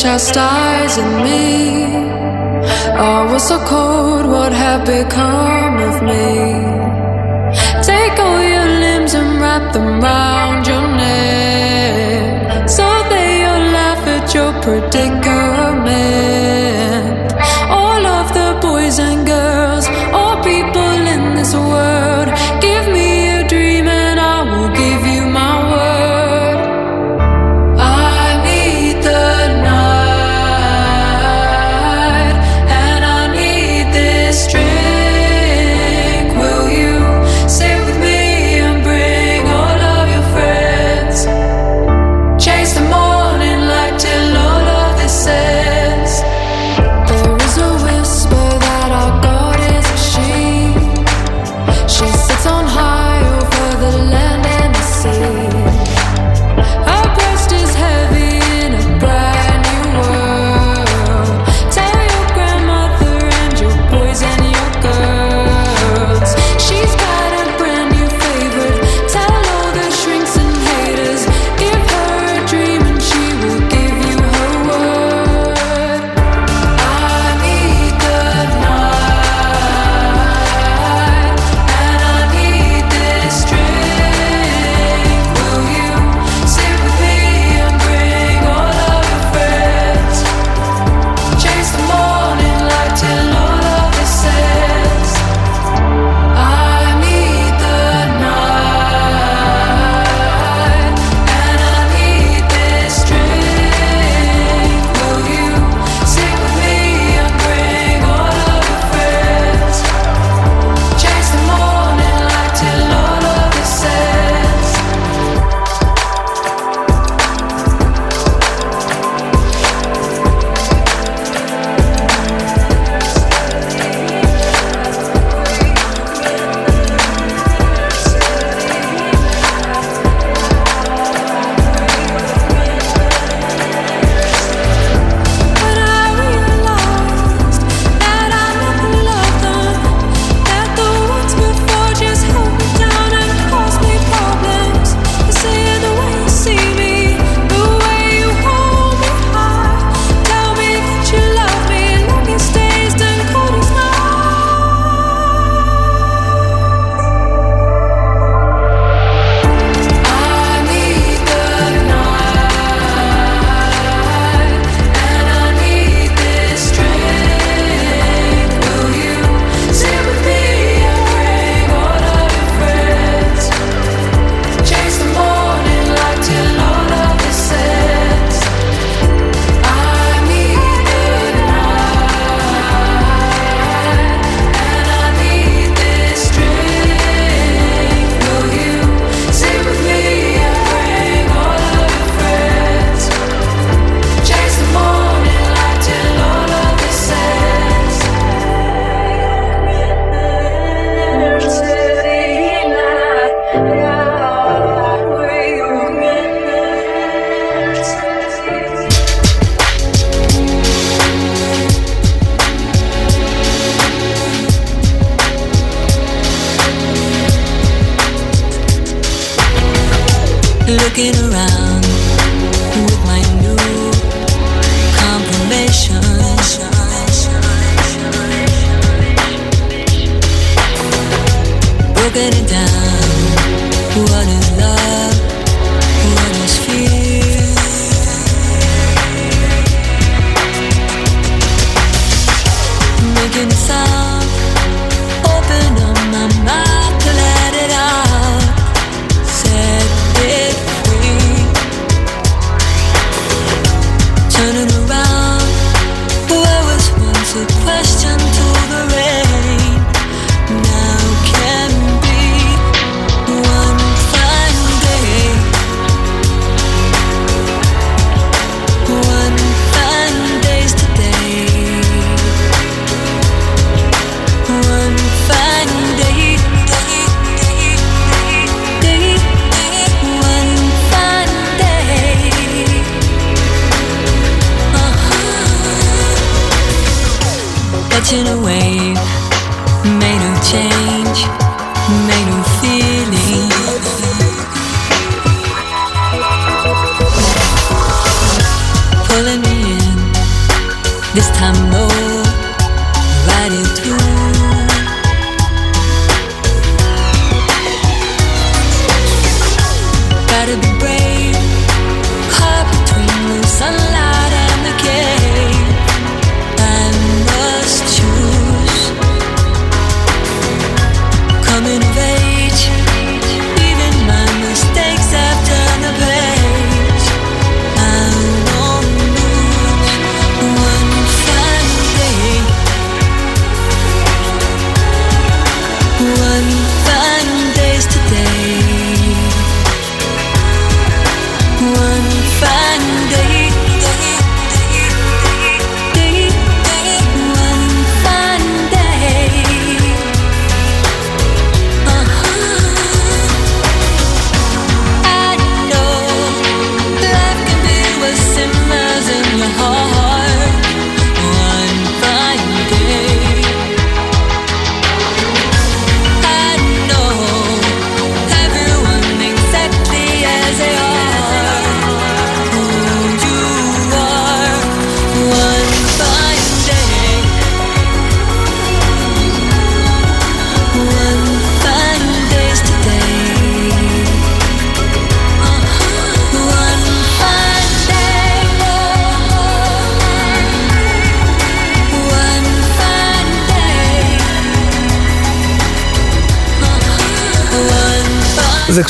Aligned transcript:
just 0.00 0.28
stars 0.28 0.96
and 0.96 1.24
me. 1.24 1.41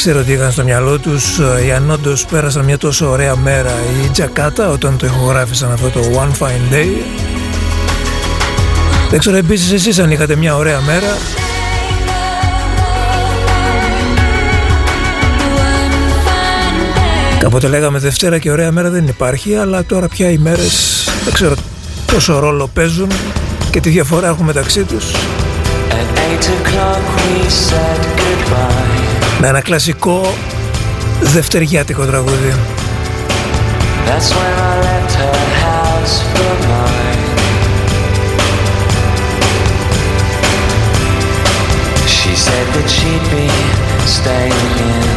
Ξέρω 0.04 0.22
τι 0.22 0.32
είχαν 0.32 0.52
στο 0.52 0.64
μυαλό 0.64 0.98
τους 0.98 1.38
ε, 1.38 1.72
αν 1.74 1.90
όντως 1.90 2.24
πέρασαν 2.26 2.64
μια 2.64 2.78
τόσο 2.78 3.10
ωραία 3.10 3.36
μέρα. 3.36 3.70
Η 4.04 4.08
Τζακάτα 4.08 4.68
όταν 4.68 4.96
το 4.96 5.06
ηχογράφησαν 5.06 5.72
αυτό 5.72 5.88
το 5.88 6.00
One 6.00 6.42
Fine 6.42 6.74
Day. 6.74 6.88
Δεν 9.10 9.18
ξέρω 9.18 9.36
επίσης 9.36 9.72
εσείς 9.72 9.98
αν 9.98 10.10
είχατε 10.10 10.36
μια 10.36 10.56
ωραία 10.56 10.80
μέρα. 10.80 11.16
Κάποτε 17.38 17.68
λέγαμε 17.68 17.98
Δευτέρα 17.98 18.38
και 18.38 18.50
ωραία 18.50 18.72
μέρα 18.72 18.90
δεν 18.90 19.06
υπάρχει 19.06 19.54
αλλά 19.54 19.84
τώρα 19.84 20.08
πια 20.08 20.30
οι 20.30 20.38
μέρες 20.38 21.04
δεν 21.24 21.32
ξέρω 21.32 21.54
πόσο 22.06 22.38
ρόλο 22.38 22.70
παίζουν 22.74 23.08
και 23.70 23.80
τι 23.80 23.90
διαφορά 23.90 24.28
έχουν 24.28 24.44
μεταξύ 24.44 24.82
τους 24.82 25.04
με 29.40 29.48
ένα 29.48 29.60
κλασικό 29.60 30.34
δευτεριάτικο 31.20 32.04
τραγούδι. 32.04 32.54
That's 34.06 34.30
when 34.38 34.54
I 34.70 34.74
left 34.88 35.12
her 35.24 35.42
house 35.68 36.16
for 36.32 36.52
mine. 36.70 37.24
She 42.16 42.32
said 42.46 42.66
that 42.74 42.88
she'd 42.96 43.26
be 43.36 43.48
staying 44.16 44.70
in. 44.92 45.10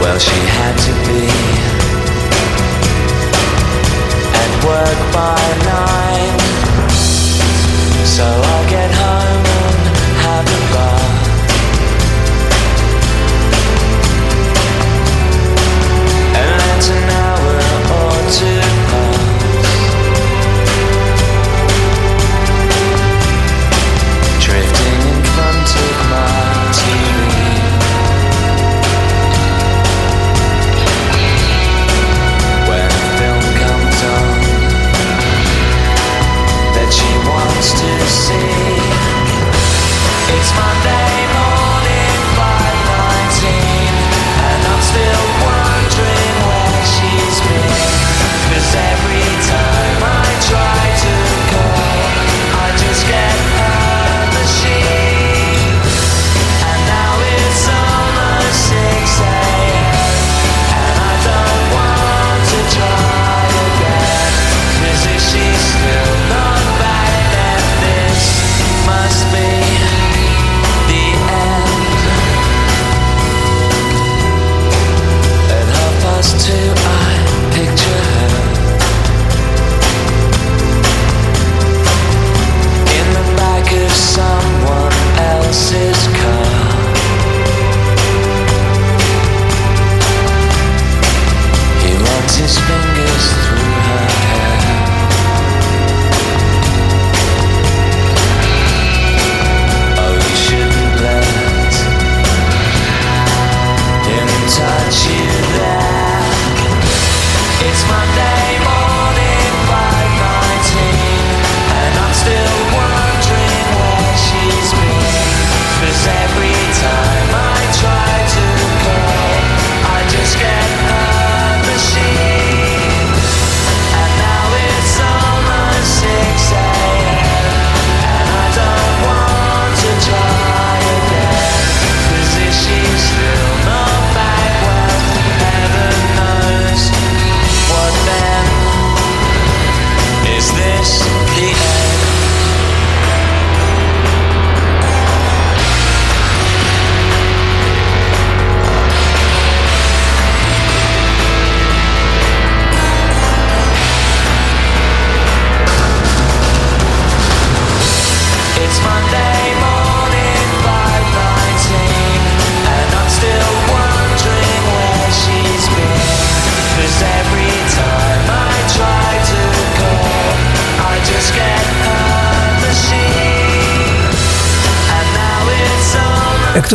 Well, 0.00 0.18
she 0.28 0.40
had 0.58 0.74
to 0.86 0.92
be 1.08 1.22
at 4.42 4.52
work 4.68 5.00
by 5.18 5.40
nine. 5.72 6.45
tonight 16.86 17.15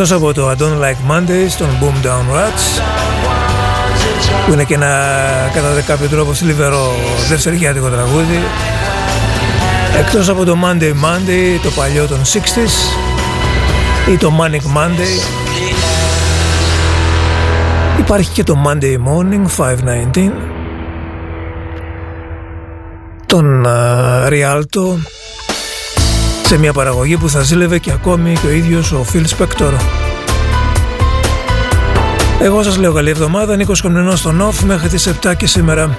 Εκτός 0.01 0.17
από 0.17 0.33
το 0.33 0.49
I 0.49 0.53
Don't 0.53 0.79
Like 0.79 1.11
Mondays 1.11 1.51
των 1.57 1.67
Boom 1.81 2.05
Down 2.05 2.35
Rats 2.35 2.81
που 4.45 4.53
είναι 4.53 4.63
και 4.63 4.73
ένα 4.73 4.87
κατά 5.53 5.81
κάποιο 5.81 6.07
τρόπο 6.07 6.33
θλιβερό 6.33 6.91
δευτεριάτικο 7.29 7.87
τραγούδι. 7.87 8.39
Εκτός 9.99 10.29
από 10.29 10.45
το 10.45 10.57
Monday 10.63 10.89
Monday 10.89 11.59
το 11.63 11.69
παλιό 11.69 12.07
των 12.07 12.21
60s 12.21 12.91
ή 14.11 14.17
το 14.17 14.31
Manic 14.39 14.77
Monday 14.77 15.23
υπάρχει 17.99 18.31
και 18.31 18.43
το 18.43 18.55
Monday 18.65 18.95
Morning 18.95 19.65
519 20.15 20.31
τον 23.25 23.65
uh, 23.67 24.27
Rialto 24.27 25.10
σε 26.51 26.59
μια 26.59 26.73
παραγωγή 26.73 27.17
που 27.17 27.29
θα 27.29 27.41
ζήλευε 27.41 27.79
και 27.79 27.91
ακόμη 27.91 28.33
και 28.41 28.47
ο 28.47 28.49
ίδιος 28.49 28.91
ο 28.91 29.05
Phil 29.13 29.23
Spector. 29.37 29.73
Εγώ 32.41 32.63
σας 32.63 32.77
λέω 32.77 32.93
καλή 32.93 33.09
εβδομάδα, 33.09 33.55
Νίκος 33.55 33.81
Κομνηνός 33.81 34.19
στον 34.19 34.41
OFF 34.41 34.63
μέχρι 34.65 34.89
τις 34.89 35.07
7 35.23 35.35
και 35.37 35.47
σήμερα. 35.47 35.97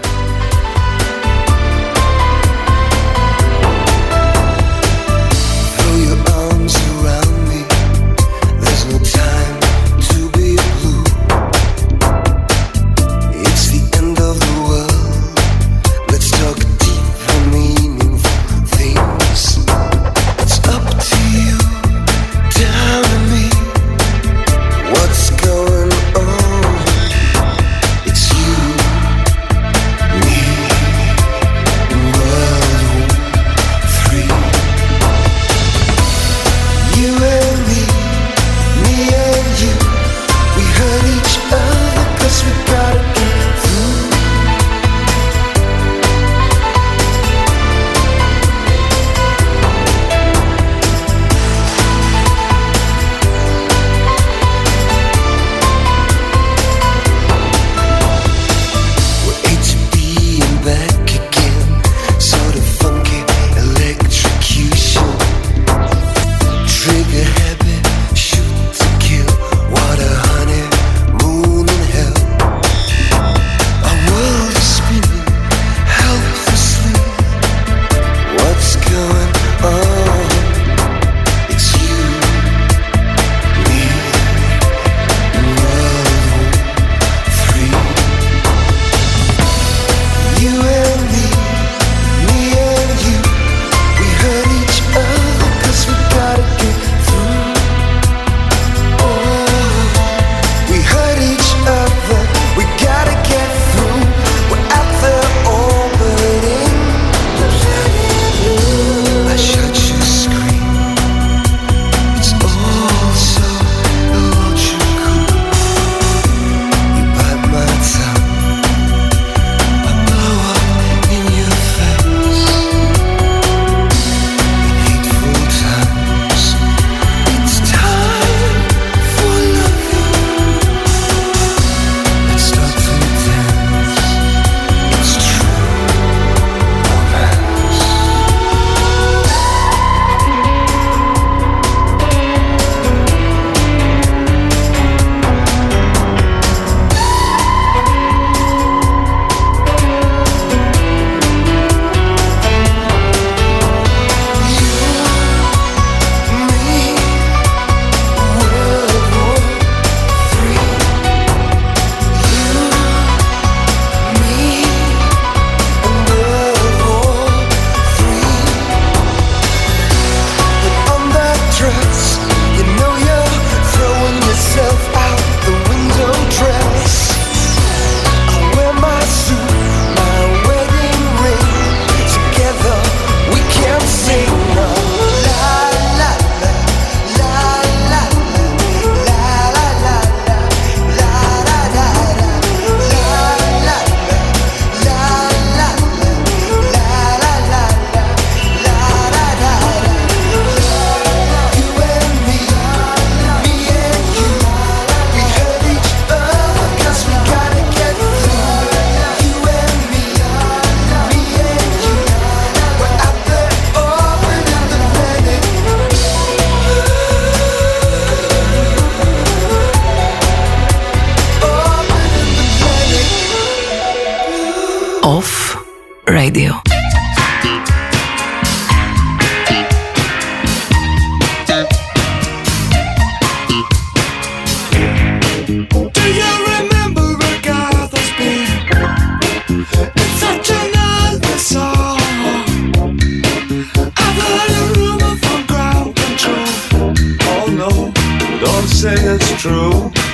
say 248.83 248.95
it's 248.95 249.41
true. 249.41 250.12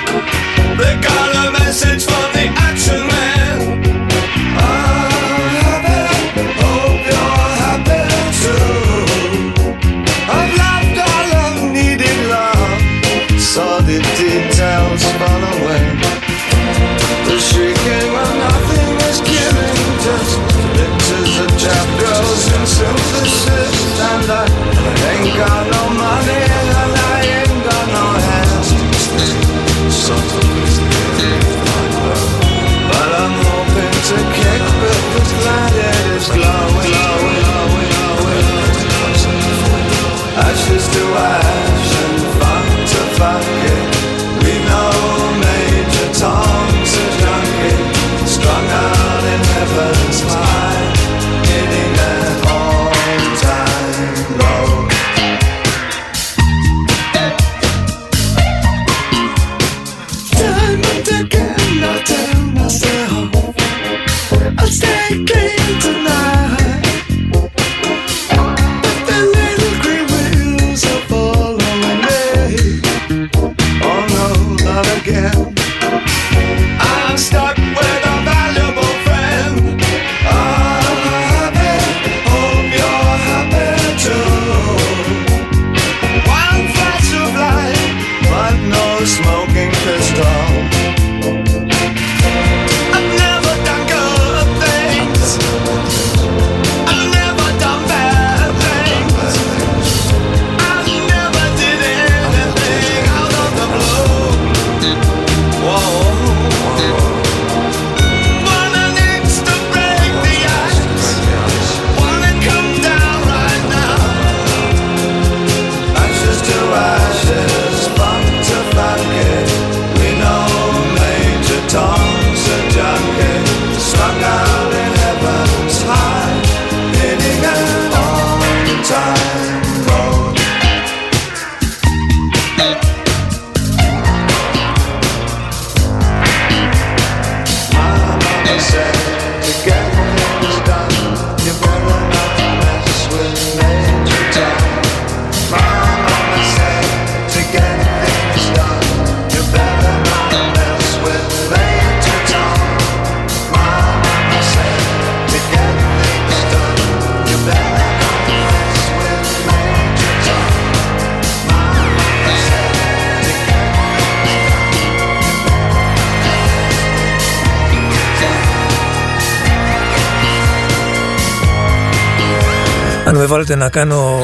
Βάλετε 173.48 173.64
να 173.64 173.68
κάνω 173.70 174.20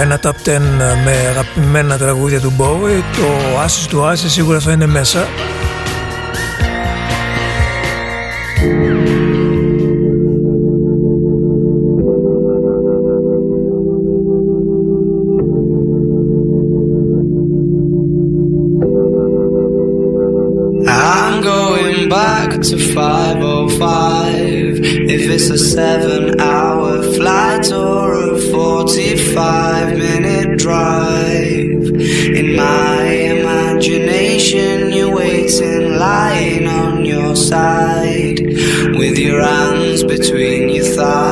ένα 0.00 0.20
top 0.22 0.48
10 0.48 0.58
με 1.04 1.12
αγαπημένα 1.28 1.98
τραγούδια 1.98 2.40
του 2.40 2.52
Bowie 2.58 3.02
το 3.16 3.26
Ashes 3.64 3.86
του 3.88 4.02
Ashes 4.02 4.26
σίγουρα 4.26 4.60
θα 4.60 4.72
είναι 4.72 4.86
μέσα 4.86 5.26
with 39.12 39.20
your 39.20 39.42
hands 39.42 40.02
between 40.02 40.70
your 40.70 40.86
thighs. 40.86 41.31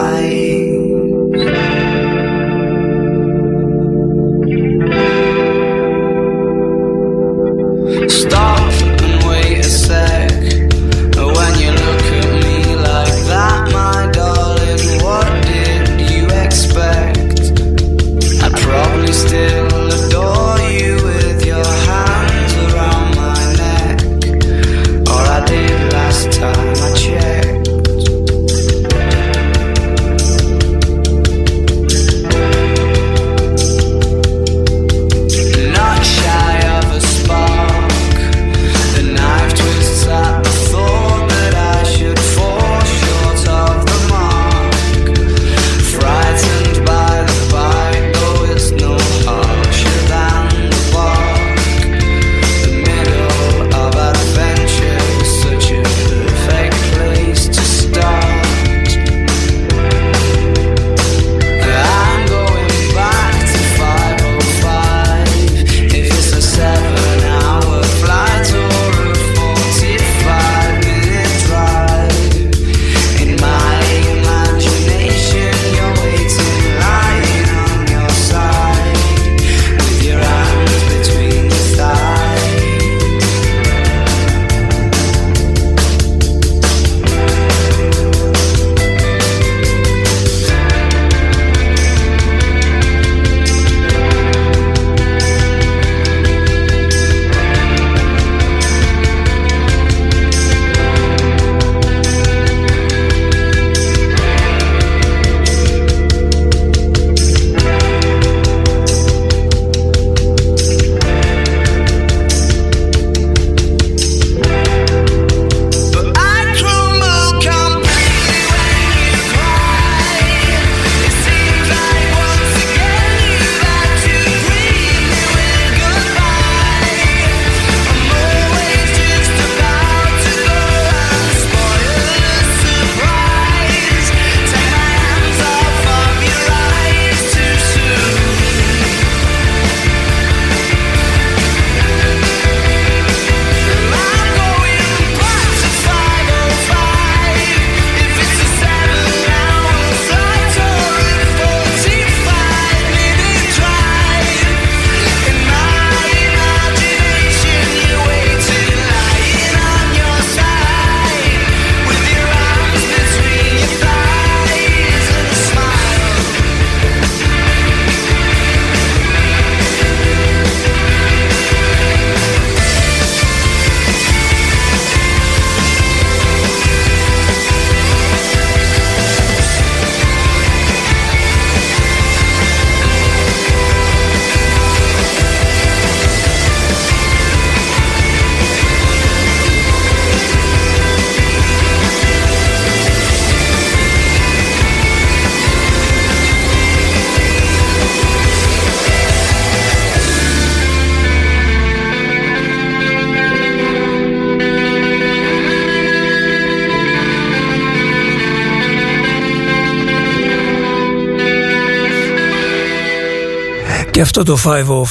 Αυτό 214.12 214.22
το 214.22 214.38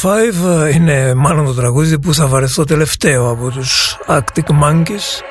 505 0.01 0.73
είναι 0.73 1.13
μάλλον 1.13 1.45
το 1.45 1.53
τραγούδι 1.53 1.99
που 1.99 2.13
θα 2.13 2.27
βαρεθώ 2.27 2.63
τελευταίο 2.63 3.29
από 3.29 3.49
τους 3.49 3.97
Arctic 4.07 4.63
Monkeys. 4.63 5.21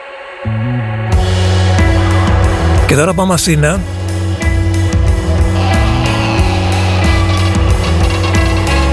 Και 2.86 2.94
τώρα 2.94 3.14
πάμε 3.14 3.34
Αθήνα. 3.34 3.80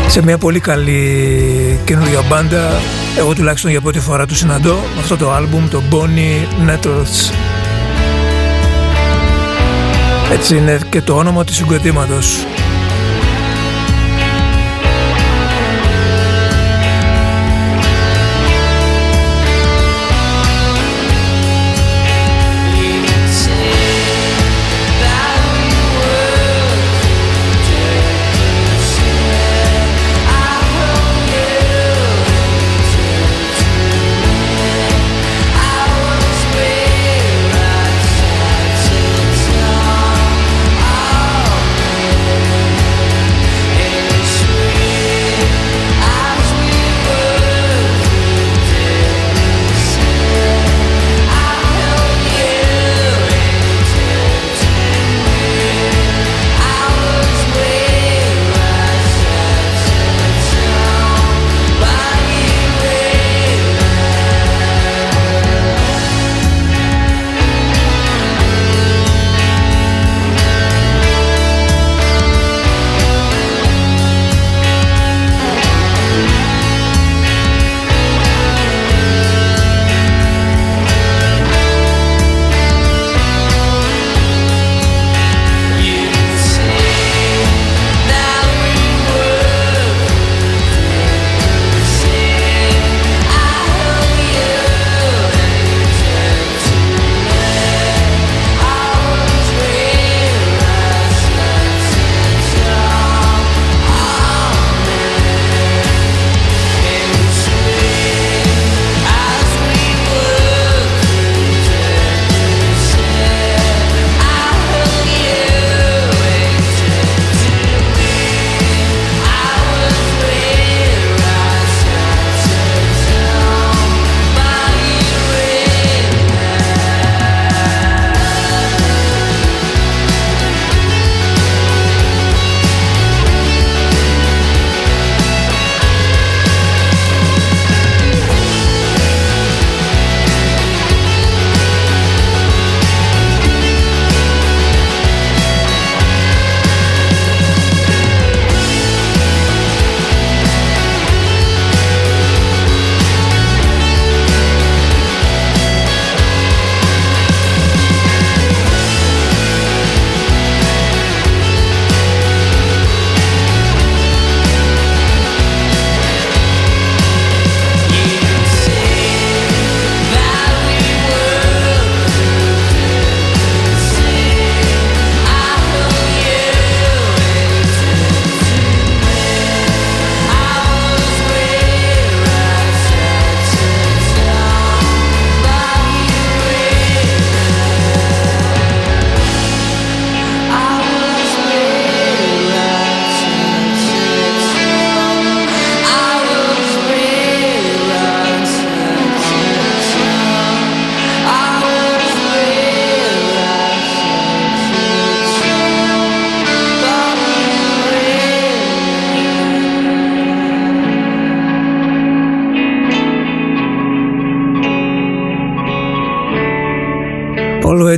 Σε 0.08 0.24
μια 0.24 0.38
πολύ 0.38 0.60
καλή 0.60 1.80
καινούργια 1.86 2.22
μπάντα 2.30 2.72
Εγώ 3.18 3.34
τουλάχιστον 3.34 3.72
για 3.72 3.82
πρώτη 3.82 4.00
φορά 4.00 4.26
του 4.26 4.36
συναντώ 4.36 4.76
Αυτό 5.00 5.18
το 5.18 5.32
άλμπουμ, 5.32 5.68
το 5.68 5.82
Bonnie 5.92 6.70
Nettles 6.70 7.34
Έτσι 10.32 10.58
είναι 10.58 10.80
και 10.90 11.02
το 11.02 11.16
όνομα 11.16 11.44
του 11.44 11.54
συγκροτήματος 11.54 12.46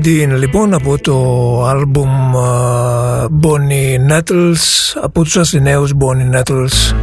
είναι 0.06 0.36
λοιπόν 0.36 0.74
από 0.74 1.00
το 1.00 1.16
άλμπουμ 1.66 2.10
uh, 2.36 3.26
Bonnie 3.42 4.12
Nettles 4.12 4.98
από 5.02 5.24
τους 5.24 5.38
Αθηναίους 5.38 5.94
Bonnie 6.00 6.40
Nettles 6.40 6.96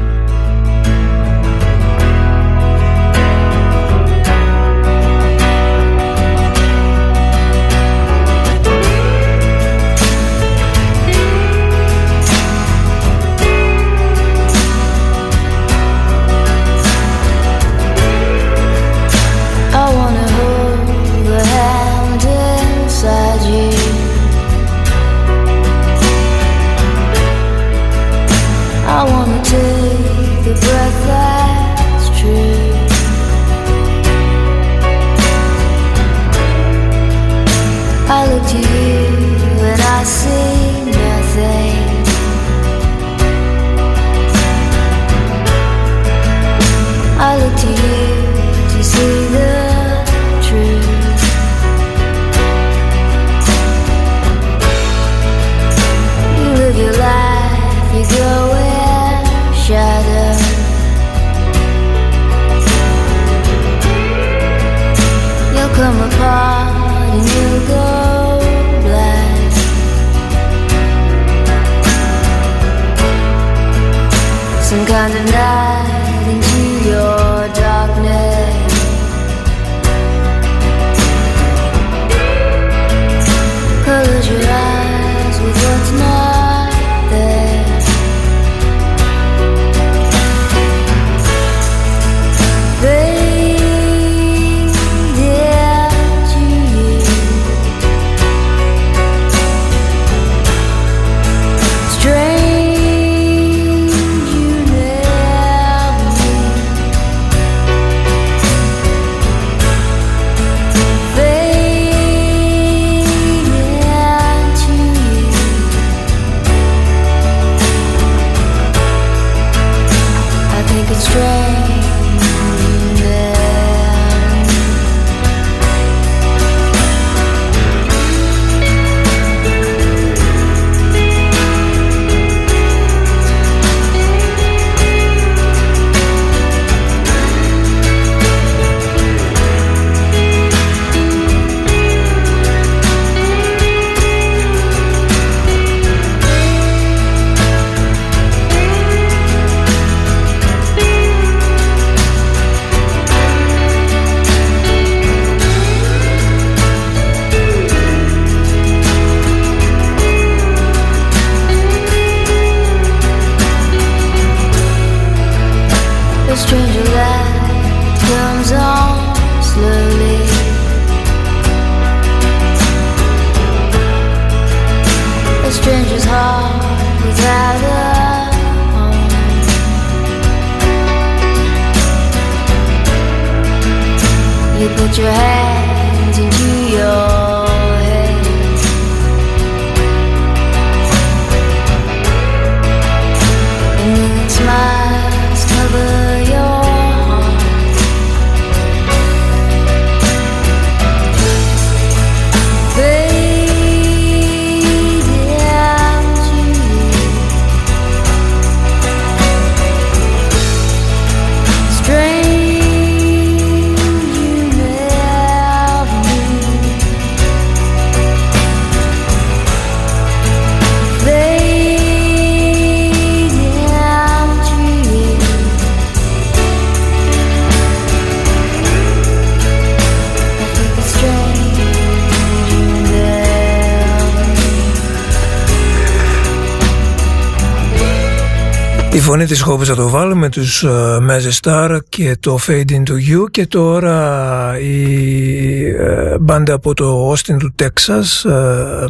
φωνή 239.15 239.27
της 239.27 239.43
Χόπης 239.43 239.69
θα 239.69 239.75
το 239.75 239.89
βάλουμε 239.89 240.29
τους 240.29 240.65
uh, 240.67 241.41
Star 241.43 241.79
και 241.89 242.17
το 242.21 242.39
Fade 242.47 242.71
Into 242.71 242.93
You 242.93 243.31
και 243.31 243.47
τώρα 243.47 244.59
η 244.59 245.59
uh, 245.81 246.17
μπάντα 246.21 246.55
από 246.55 246.75
το 246.75 247.13
Austin 247.13 247.37
του 247.39 247.55
Texas 247.63 248.31
uh, 248.31 248.87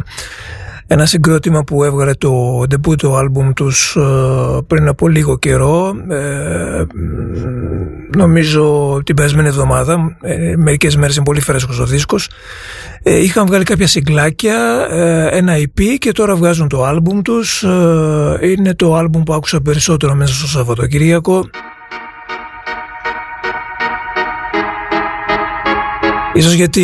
ένα 0.87 1.05
συγκρότημα 1.05 1.63
που 1.63 1.83
έβγαλε 1.83 2.13
το 2.13 2.59
debut 2.59 2.95
το 2.97 3.15
άλμπουμ 3.15 3.53
τους 3.53 3.97
πριν 4.67 4.87
από 4.87 5.07
λίγο 5.07 5.37
καιρό 5.37 5.93
νομίζω 8.17 8.97
την 9.05 9.15
περασμένη 9.15 9.47
εβδομάδα 9.47 10.17
μερικές 10.57 10.95
μέρες 10.95 11.15
είναι 11.15 11.25
πολύ 11.25 11.41
φρέσκος 11.41 11.79
ο 11.79 11.85
δίσκος 11.85 12.29
ε, 13.07 13.21
είχαν 13.21 13.45
βγάλει 13.45 13.63
κάποια 13.63 13.87
συγκλάκια, 13.87 14.87
ε, 14.89 15.37
ένα 15.37 15.53
EP 15.57 15.81
και 15.97 16.11
τώρα 16.11 16.35
βγάζουν 16.35 16.67
το 16.67 16.83
άλμπουμ 16.83 17.21
τους. 17.21 17.63
Ε, 17.63 18.37
είναι 18.41 18.73
το 18.73 18.95
άλμπουμ 18.95 19.23
που 19.23 19.33
άκουσα 19.33 19.61
περισσότερο 19.61 20.15
μέσα 20.15 20.33
στο 20.33 20.47
Σαββατοκυριακό. 20.47 21.49
Ίσως 26.33 26.53
γιατί 26.53 26.83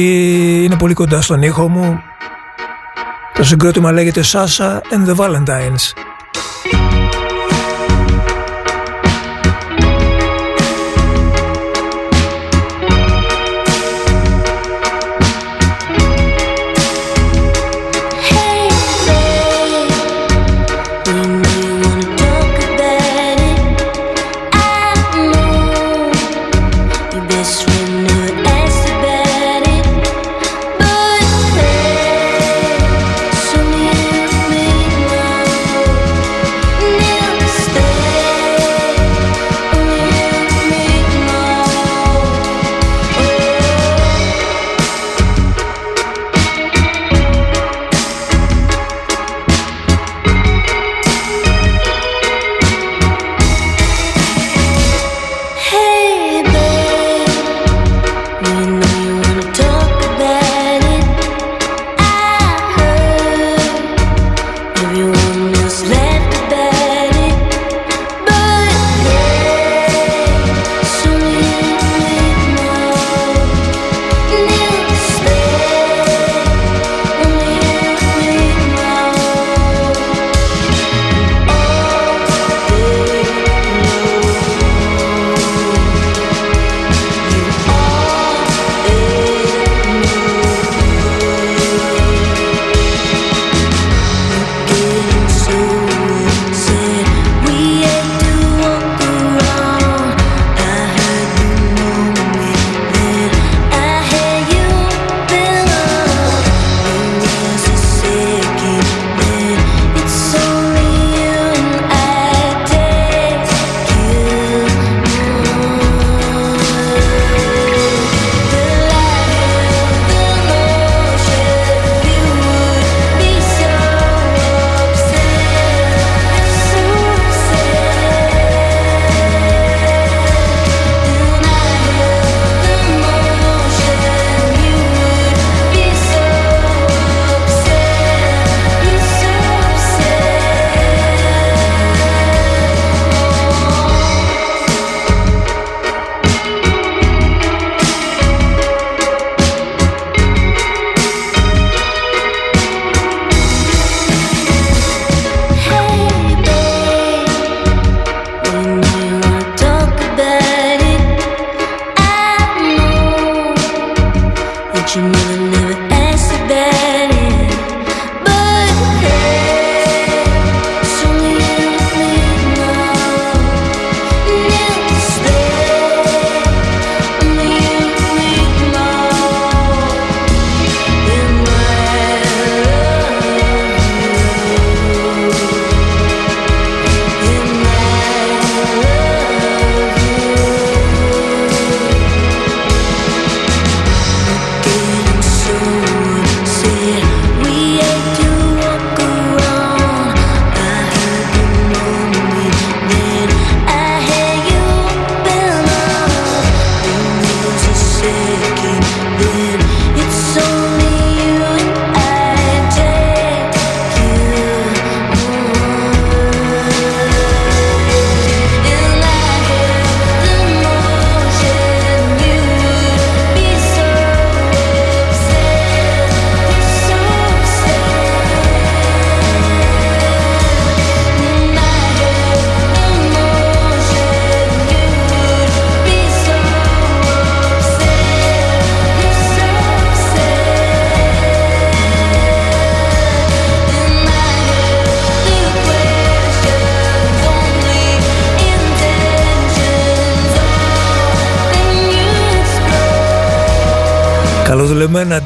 είναι 0.64 0.78
πολύ 0.78 0.94
κοντά 0.94 1.22
στον 1.22 1.42
ήχο 1.42 1.70
μου. 1.70 2.02
Το 3.41 3.45
συγκρότημα 3.45 3.93
λέγεται 3.93 4.23
Sasha 4.33 4.79
and 4.79 5.07
the 5.09 5.17
Valentines. 5.17 6.10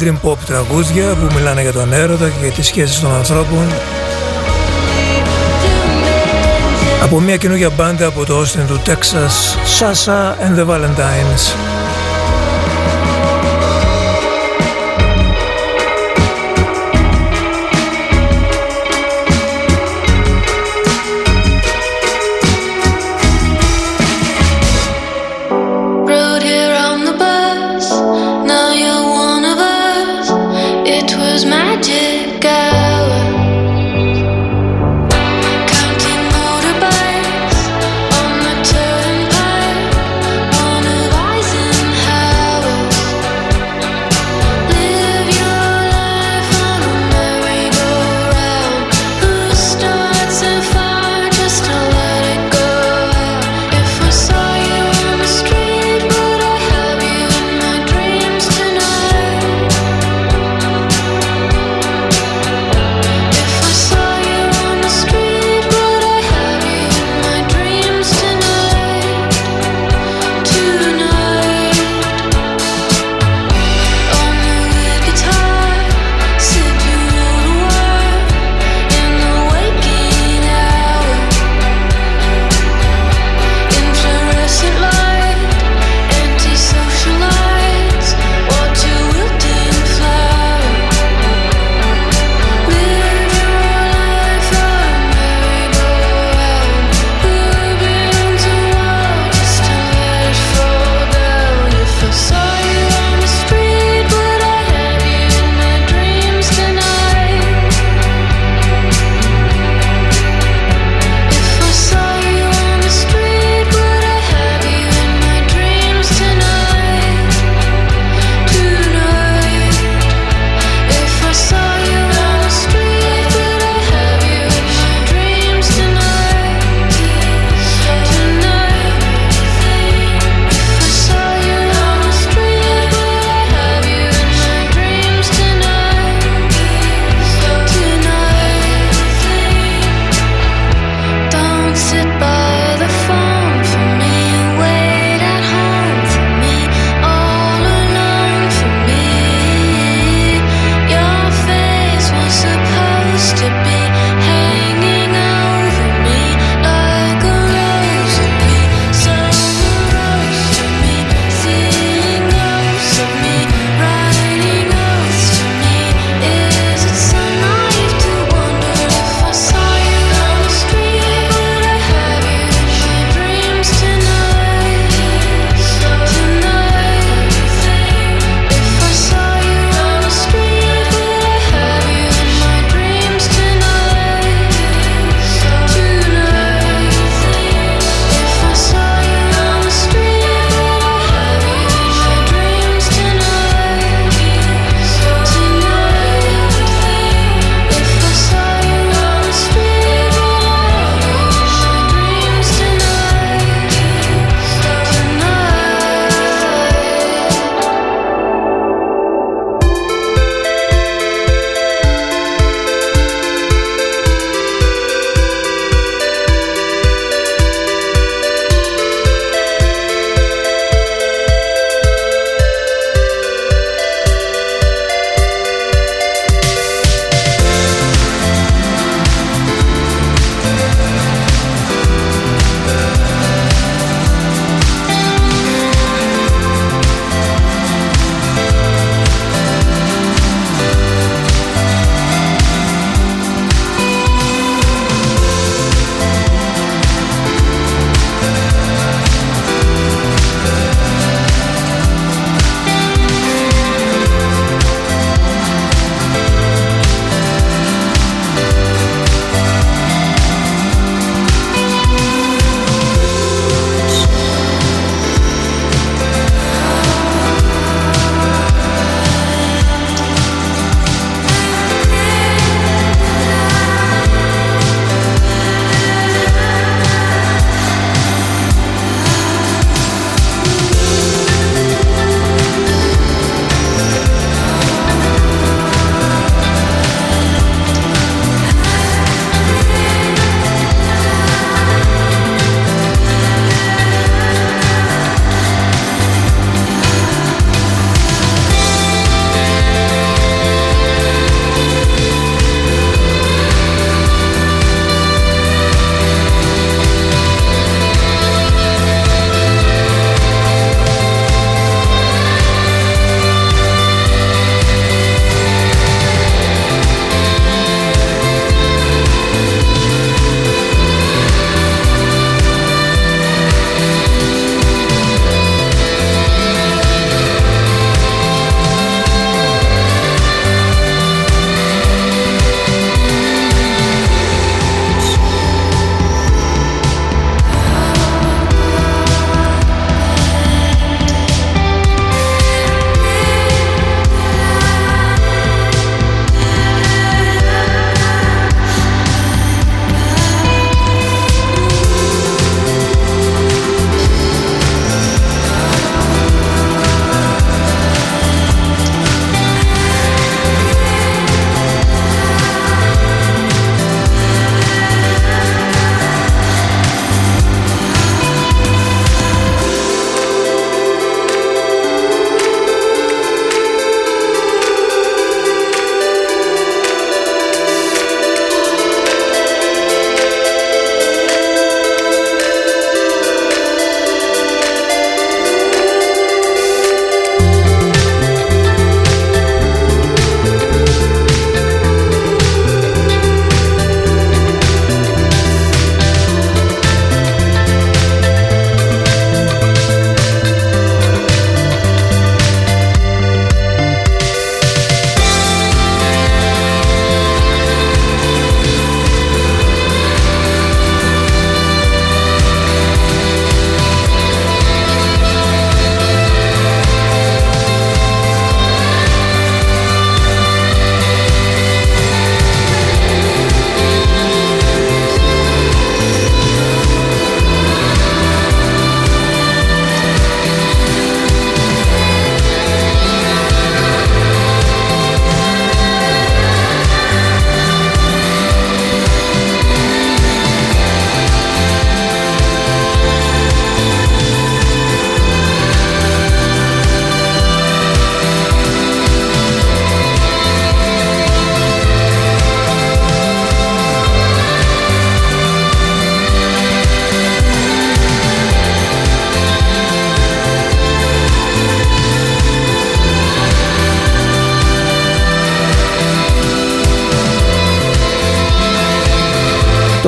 Καλοδουλεμένα 0.05 0.19
dream 0.23 0.29
pop 0.29 0.37
τραγούδια 0.45 1.15
που 1.15 1.35
μιλάνε 1.35 1.61
για 1.61 1.71
τον 1.71 1.93
έρωτα 1.93 2.29
και 2.29 2.35
για 2.41 2.51
τις 2.51 2.65
σχέσεις 2.65 2.99
των 2.99 3.13
ανθρώπων. 3.13 3.67
Από 7.03 7.19
μια 7.19 7.37
καινούργια 7.37 7.69
μπάντα 7.69 8.05
από 8.05 8.25
το 8.25 8.41
Austin 8.41 8.65
του 8.67 8.81
Texas 8.85 9.55
Sasha 9.79 10.35
and 10.39 10.59
the 10.59 10.65
Valentines 10.65 11.74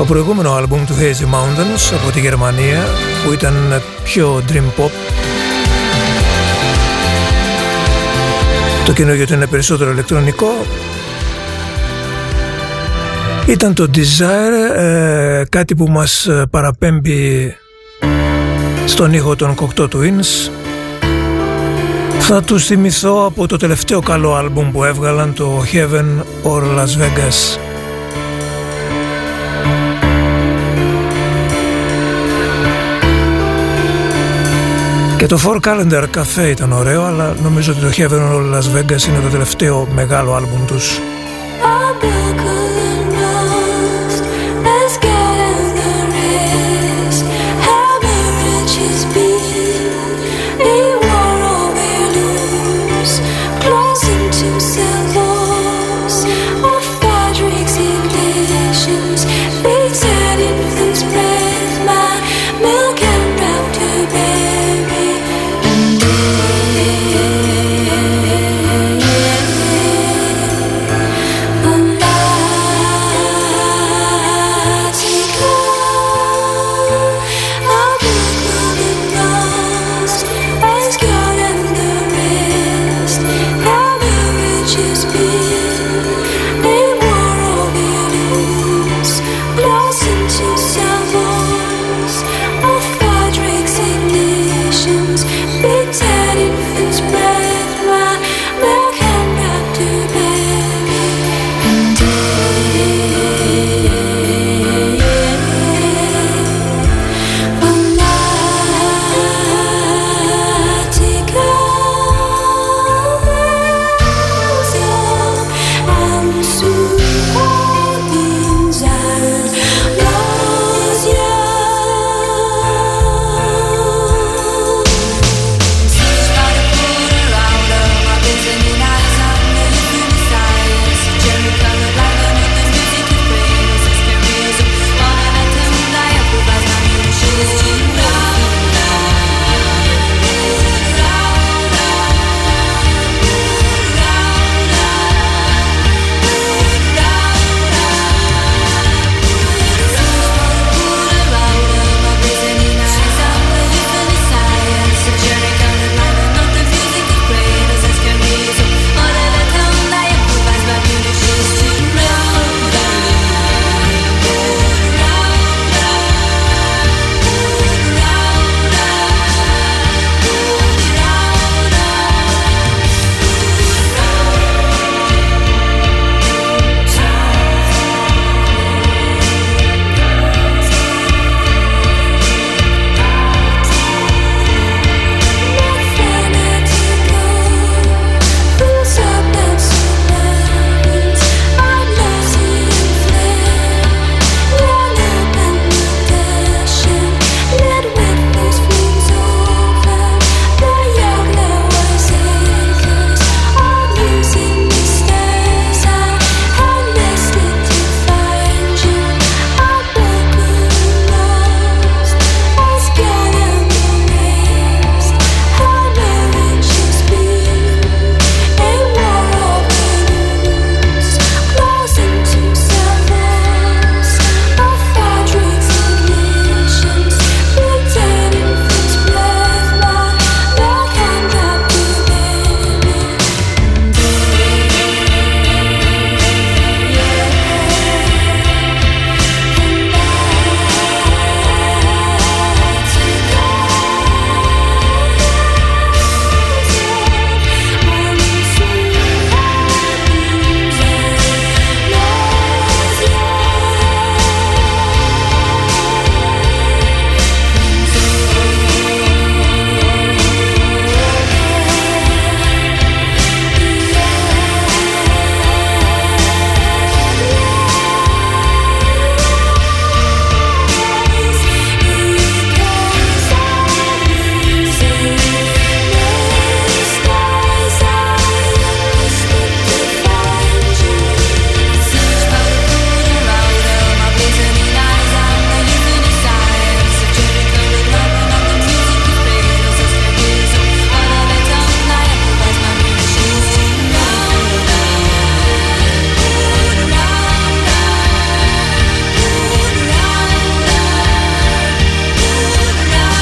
προηγούμενο 0.08 0.54
άλμπουμ 0.54 0.86
του 0.86 0.94
Hazy 0.94 1.34
Mountains 1.36 1.98
από 2.02 2.12
τη 2.12 2.20
Γερμανία 2.20 2.84
που 3.26 3.34
ήταν 3.34 3.82
πιο 4.04 4.44
dream 4.52 4.82
pop 4.82 4.90
Το 8.86 8.94
καινούργιο 8.94 9.26
του 9.26 9.34
είναι 9.34 9.48
περισσότερο 9.48 9.92
ηλεκτρονικό 9.92 10.48
ήταν 13.48 13.74
το 13.74 13.90
Desire, 13.96 14.78
ε, 14.78 15.44
κάτι 15.50 15.76
που 15.76 15.88
μας 15.88 16.28
παραπέμπει 16.50 17.56
στον 18.86 19.14
ήχο 19.14 19.36
των 19.36 19.56
Cocteau 19.56 19.88
Twins. 19.88 20.52
Θα 22.20 22.44
τους 22.44 22.66
θυμηθώ 22.66 23.26
από 23.26 23.48
το 23.48 23.58
τελευταίο 23.58 24.00
καλό 24.00 24.36
άλμπουμ 24.36 24.72
που 24.72 24.84
έβγαλαν, 24.84 25.34
το 25.34 25.64
Heaven 25.74 26.24
or 26.44 26.62
Las 26.62 27.02
Vegas. 27.02 27.67
Και 35.18 35.26
το 35.26 35.40
Four 35.46 35.60
Calendar 35.68 36.04
Cafe 36.04 36.50
ήταν 36.50 36.72
ωραίο, 36.72 37.04
αλλά 37.04 37.36
νομίζω 37.42 37.72
ότι 37.72 37.82
το 37.82 37.90
Heaven 37.96 38.34
or 38.34 38.54
Las 38.54 38.78
Vegas 38.78 39.08
είναι 39.08 39.20
το 39.24 39.30
τελευταίο 39.32 39.88
μεγάλο 39.96 40.34
άλμπουμ 40.34 40.66
τους. 40.66 41.00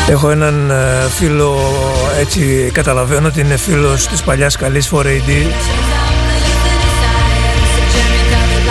Έχω 0.10 0.30
έναν 0.30 0.70
ε, 0.70 1.10
φίλο, 1.10 1.58
έτσι 2.20 2.70
καταλαβαίνω 2.74 3.28
ότι 3.28 3.39
είναι 3.39 3.58
φίλος 3.58 4.08
της 4.08 4.22
παλιάς 4.24 4.56
καλής 4.56 4.89
4AD 4.93 5.51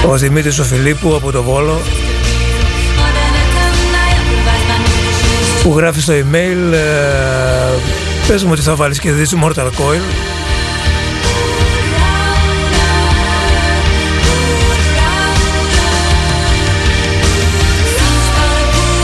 ο 0.09 0.17
Δημήτρης 0.17 0.59
ο 0.59 0.65
Φιλίππου 0.65 1.15
από 1.15 1.31
το 1.31 1.43
Βόλο 1.43 1.81
που 5.63 5.75
γράφει 5.77 6.01
στο 6.01 6.13
email 6.13 6.73
ε, 6.73 7.79
πες 8.27 8.45
μου 8.45 8.51
ότι 8.53 8.61
θα 8.61 8.75
βάλεις 8.75 8.99
και 8.99 9.13
δεις 9.13 9.35
Mortal 9.43 9.67
Coil. 9.67 10.01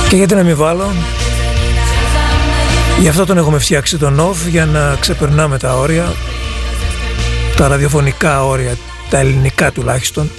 Και 0.08 0.16
γιατί 0.16 0.34
να 0.34 0.42
μην 0.42 0.56
βάλω; 0.56 0.92
Γι' 3.00 3.08
αυτό 3.08 3.24
τον 3.24 3.38
έχουμε 3.38 3.58
φτιάξει 3.58 3.98
τον 3.98 4.20
off 4.20 4.48
για 4.48 4.66
να 4.66 4.96
ξεπερνάμε 5.00 5.58
τα 5.58 5.74
όρια 5.74 6.12
τα 7.56 7.68
ραδιοφωνικά 7.68 8.44
όρια, 8.44 8.76
τα 9.10 9.18
ελληνικά 9.18 9.72
τουλάχιστον 9.72 10.30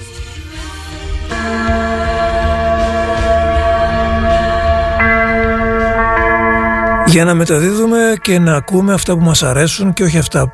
για 7.05 7.25
να 7.25 7.33
μεταδίδουμε 7.33 8.13
και 8.21 8.39
να 8.39 8.55
ακούμε 8.55 8.93
αυτά 8.93 9.13
που 9.13 9.23
μας 9.23 9.43
αρέσουν 9.43 9.93
και 9.93 10.03
όχι 10.03 10.17
αυτά 10.17 10.53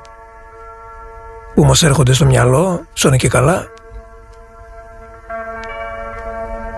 που 1.55 1.65
μας 1.65 1.83
έρχονται 1.83 2.13
στο 2.13 2.25
μυαλό, 2.25 2.85
σώνε 2.93 3.17
και 3.17 3.27
καλά. 3.27 3.67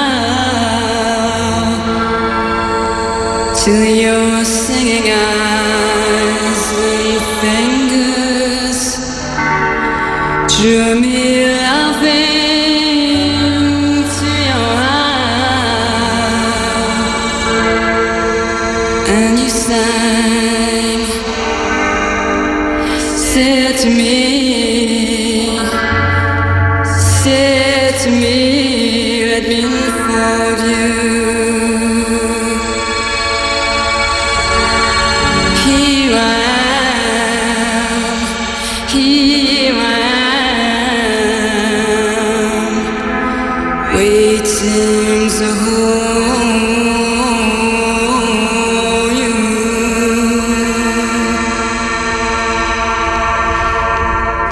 Till 3.61 3.86
your 4.05 4.45
singing 4.45 5.11
eyes 5.11 6.63
and 6.93 7.21
fingers 7.41 8.82
Drew 10.55 10.95
me 11.01 11.05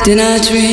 Did 0.06 0.20
I 0.20 0.38
dream? 0.40 0.73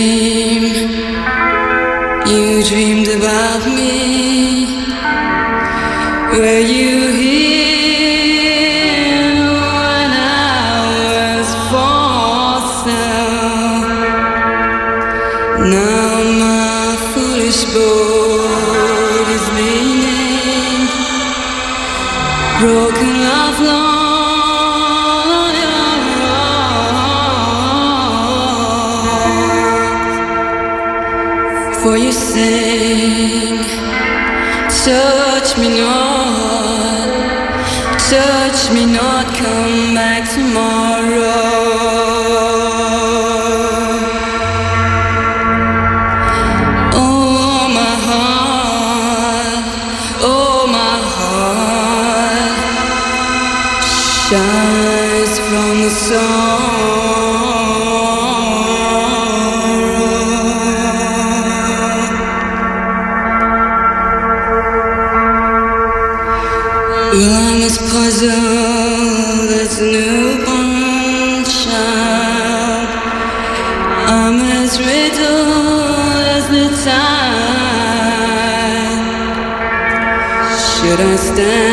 Stand 81.40 81.69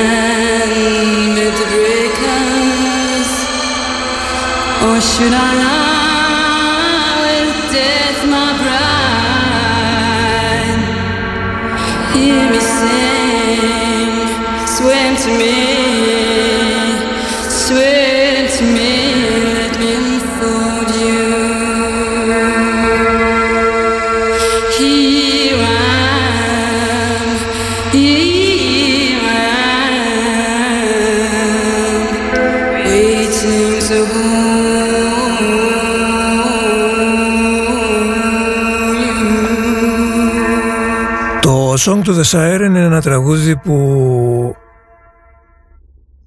Song 41.88 42.04
to 42.04 42.14
the 42.14 42.24
Siren 42.32 42.66
είναι 42.66 42.80
ένα 42.80 43.02
τραγούδι 43.02 43.56
που 43.56 44.56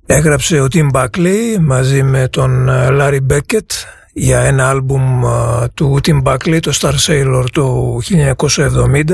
έγραψε 0.06 0.60
ο 0.60 0.66
Tim 0.72 0.90
Buckley 0.92 1.58
μαζί 1.60 2.02
με 2.02 2.28
τον 2.28 2.68
ε, 2.68 2.88
Larry 2.90 3.18
Beckett 3.30 3.66
για 4.12 4.40
ένα 4.40 4.68
άλμπουμ 4.68 5.24
ε, 5.24 5.68
του 5.74 5.98
Tim 6.06 6.22
Buckley, 6.22 6.58
το 6.60 6.72
Star 6.80 6.92
Sailor 7.06 7.44
του 7.52 7.98
1970 8.08 9.04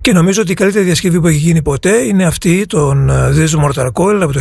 και 0.00 0.12
νομίζω 0.12 0.40
ότι 0.40 0.52
η 0.52 0.54
καλύτερη 0.54 0.84
διασκευή 0.84 1.20
που 1.20 1.26
έχει 1.26 1.38
γίνει 1.38 1.62
ποτέ 1.62 1.96
είναι 1.96 2.26
αυτή 2.26 2.66
των 2.66 3.10
ε, 3.10 3.32
This 3.34 3.64
Mortal 3.64 3.86
Coil 3.92 4.20
από 4.20 4.32
το 4.32 4.40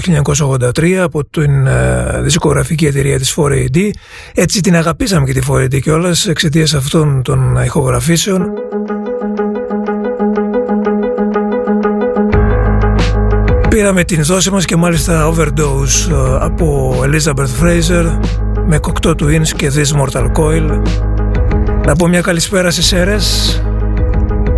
1983 0.78 0.92
από 0.94 1.26
την 1.26 1.68
ε, 1.68 2.22
δισκογραφική 2.22 2.86
εταιρεία 2.86 3.18
της 3.18 3.36
4AD 3.38 3.90
έτσι 4.34 4.62
την 4.62 4.76
αγαπήσαμε 4.76 5.26
και 5.26 5.40
τη 5.40 5.48
4AD 5.50 5.82
κιόλας 5.82 6.28
εξαιτίας 6.28 6.74
αυτών 6.74 7.22
των 7.22 7.56
ηχογραφήσεων 7.56 8.52
Πήραμε 13.78 14.03
την 14.03 14.23
δόση 14.23 14.51
μας 14.51 14.65
και 14.65 14.75
μάλιστα 14.75 15.34
overdose 15.34 16.11
ε, 16.11 16.38
από 16.39 16.95
Elizabeth 17.03 17.63
Fraser 17.63 18.19
με 18.65 18.80
Cocteau 18.82 19.09
Twins 19.09 19.47
και 19.55 19.71
This 19.75 20.01
Mortal 20.01 20.32
Coil. 20.32 20.82
Να 21.86 21.95
πω 21.95 22.07
μια 22.07 22.21
καλησπέρα 22.21 22.71
στις 22.71 22.91
αίρες 22.91 23.61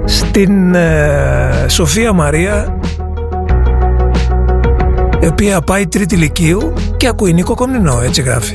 στην 0.05 0.75
ε, 0.75 1.65
Σοφία 1.67 2.13
Μαρία 2.13 2.79
η 5.19 5.27
οποία 5.27 5.61
πάει 5.61 5.87
τρίτη 5.87 6.15
ηλικίου 6.15 6.73
και 6.97 7.07
ακούει 7.07 7.33
Νίκο 7.33 7.55
Κομνηνό, 7.55 8.01
έτσι 8.03 8.21
γράφει. 8.21 8.53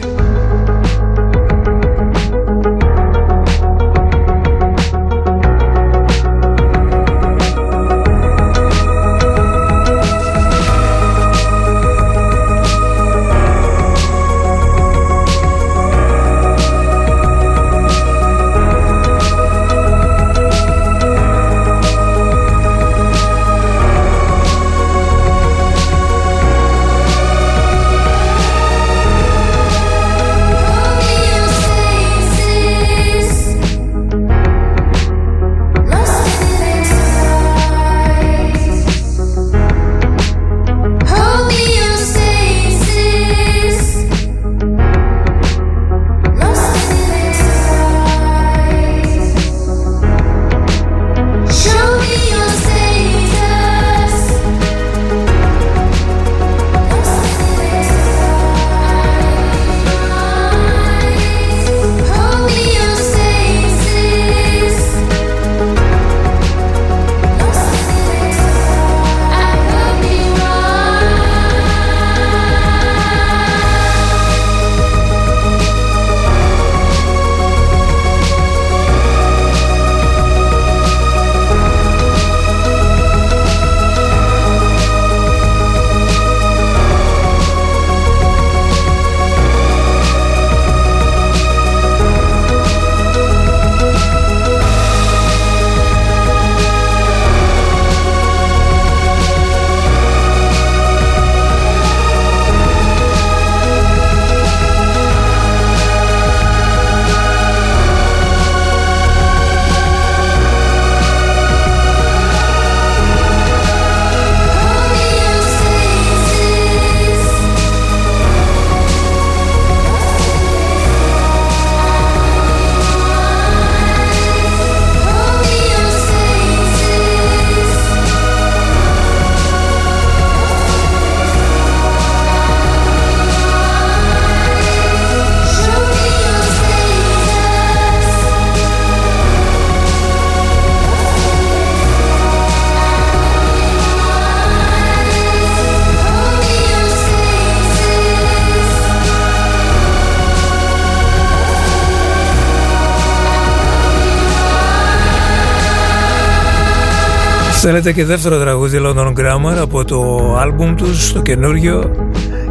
Θέλετε 157.66 157.92
και 157.92 158.04
δεύτερο 158.04 158.38
τραγούδι 158.38 158.78
London 158.82 159.12
Grammar 159.12 159.56
από 159.60 159.84
το 159.84 160.34
άλμπουμ 160.36 160.74
τους, 160.74 161.12
το 161.12 161.22
καινούριο 161.22 161.90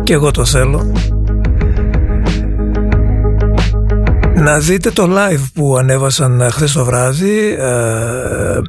και 0.04 0.14
εγώ 0.14 0.32
το 0.32 0.46
θέλω. 0.46 0.92
Να 4.36 4.60
δείτε 4.60 4.92
το 4.92 5.08
live 5.10 5.46
που 5.54 5.78
ανέβασαν 5.78 6.50
χθες 6.52 6.72
το 6.72 6.86
βράδυ 6.86 7.58
ε, 7.60 8.62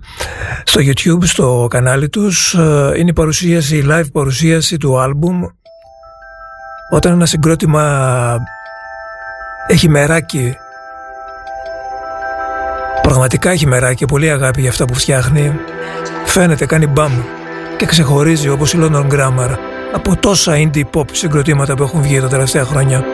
στο 0.64 0.80
YouTube, 0.80 1.24
στο 1.24 1.66
κανάλι 1.70 2.08
τους. 2.08 2.54
Ε, 2.54 2.92
είναι 2.96 3.10
η 3.10 3.12
παρουσίαση, 3.12 3.76
η 3.76 3.86
live 3.88 4.12
παρουσίαση 4.12 4.76
του 4.76 5.00
άλμπουμ 5.00 5.42
όταν 6.90 7.12
ένα 7.12 7.26
συγκρότημα 7.26 8.36
έχει 9.66 9.88
μεράκι 9.88 10.56
πραγματικά 13.26 13.54
έχει 13.54 13.66
μεράκι 13.66 14.06
πολύ 14.06 14.30
αγάπη 14.30 14.60
για 14.60 14.70
αυτά 14.70 14.84
που 14.84 14.94
φτιάχνει 14.94 15.52
Φαίνεται, 16.24 16.66
κάνει 16.66 16.86
μπαμ 16.86 17.12
και 17.76 17.86
ξεχωρίζει 17.86 18.48
όπως 18.48 18.72
η 18.72 18.78
London 18.80 19.06
Grammar 19.10 19.56
από 19.92 20.16
τόσα 20.16 20.52
indie 20.56 20.82
pop 20.94 21.04
συγκροτήματα 21.12 21.74
που 21.74 21.82
έχουν 21.82 22.02
βγει 22.02 22.20
τα 22.20 22.28
τελευταία 22.28 22.64
χρόνια. 22.64 23.04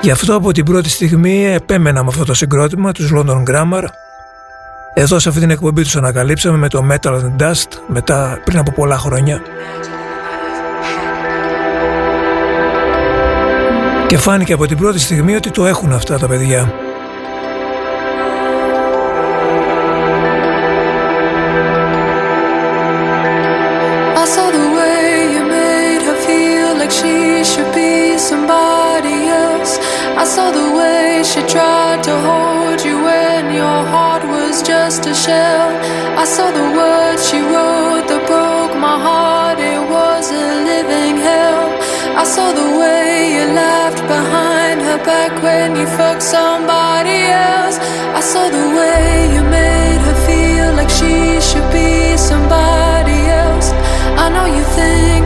Γι' 0.00 0.10
αυτό 0.10 0.34
από 0.34 0.52
την 0.52 0.64
πρώτη 0.64 0.88
στιγμή 0.88 1.46
επέμενα 1.46 2.02
με 2.02 2.08
αυτό 2.08 2.24
το 2.24 2.34
συγκρότημα, 2.34 2.92
τους 2.92 3.12
London 3.14 3.42
Grammar. 3.50 3.84
Εδώ 4.94 5.18
σε 5.18 5.28
αυτή 5.28 5.40
την 5.40 5.50
εκπομπή 5.50 5.82
τους 5.82 5.96
ανακαλύψαμε 5.96 6.56
με 6.56 6.68
το 6.68 6.86
Metal 6.90 7.12
and 7.12 7.42
Dust 7.42 7.68
μετά 7.86 8.40
πριν 8.44 8.58
από 8.58 8.72
πολλά 8.72 8.98
χρόνια. 8.98 9.42
Και 14.06 14.18
φάνηκε 14.18 14.52
από 14.52 14.66
την 14.66 14.76
πρώτη 14.76 14.98
στιγμή 14.98 15.34
ότι 15.34 15.50
το 15.50 15.66
έχουν 15.66 15.92
αυτά 15.92 16.18
τα 16.18 16.26
παιδιά. 16.26 16.81
Just 34.92 35.06
a 35.06 35.14
shell. 35.14 35.70
I 36.22 36.24
saw 36.24 36.50
the 36.50 36.68
words 36.78 37.20
she 37.28 37.40
wrote 37.40 38.04
that 38.10 38.22
broke 38.28 38.74
my 38.76 38.96
heart, 39.06 39.58
it 39.58 39.82
was 39.96 40.24
a 40.30 40.46
living 40.70 41.16
hell. 41.16 41.64
I 42.22 42.24
saw 42.34 42.52
the 42.52 42.68
way 42.80 43.32
you 43.34 43.44
laughed 43.62 44.02
behind 44.16 44.82
her 44.88 45.00
back 45.12 45.32
when 45.42 45.76
you 45.80 45.86
fucked 45.98 46.26
somebody 46.36 47.20
else. 47.52 47.76
I 48.18 48.20
saw 48.20 48.44
the 48.58 48.66
way 48.78 49.32
you 49.34 49.42
made 49.60 50.00
her 50.08 50.18
feel 50.28 50.68
like 50.78 50.90
she 51.00 51.40
should 51.48 51.68
be 51.72 52.18
somebody 52.30 53.18
else. 53.42 53.68
I 54.24 54.26
know 54.34 54.46
you 54.56 54.64
think 54.76 55.21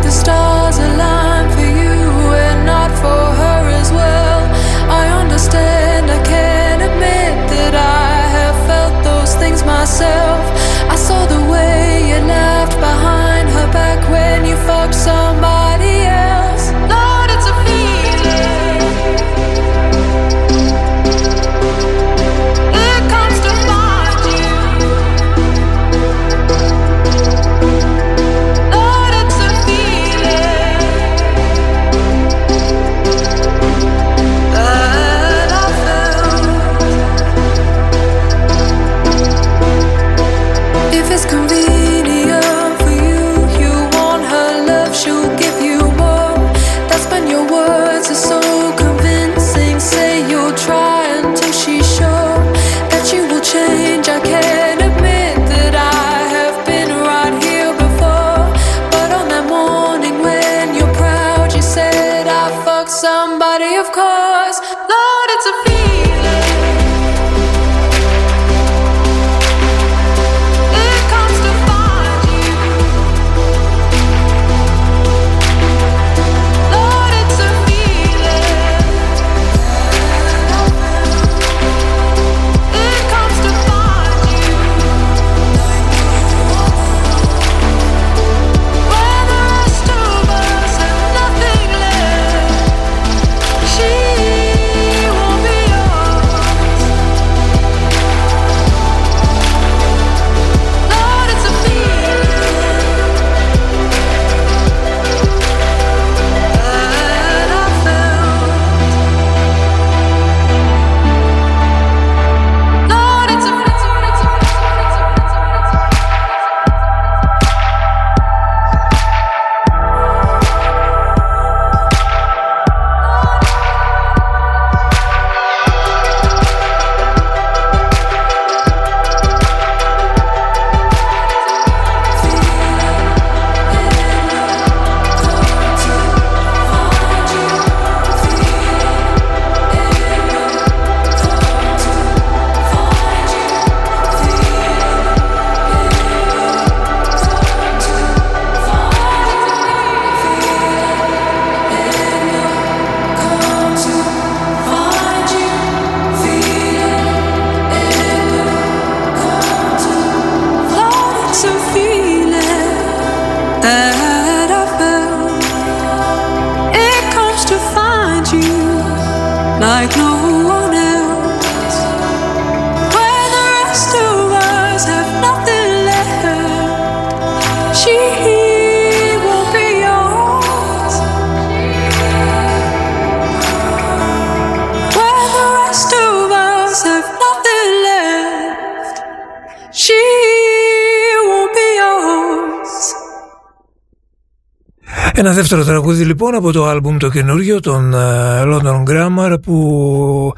Ένα 195.27 195.35
δεύτερο 195.35 195.65
τραγούδι 195.65 196.05
λοιπόν 196.05 196.35
από 196.35 196.53
το 196.53 196.67
άλμπουμ 196.67 196.97
το 196.97 197.09
καινούργιο 197.09 197.61
των 197.61 197.95
uh, 197.95 198.43
London 198.43 198.83
Grammar 198.89 199.37
που 199.43 200.33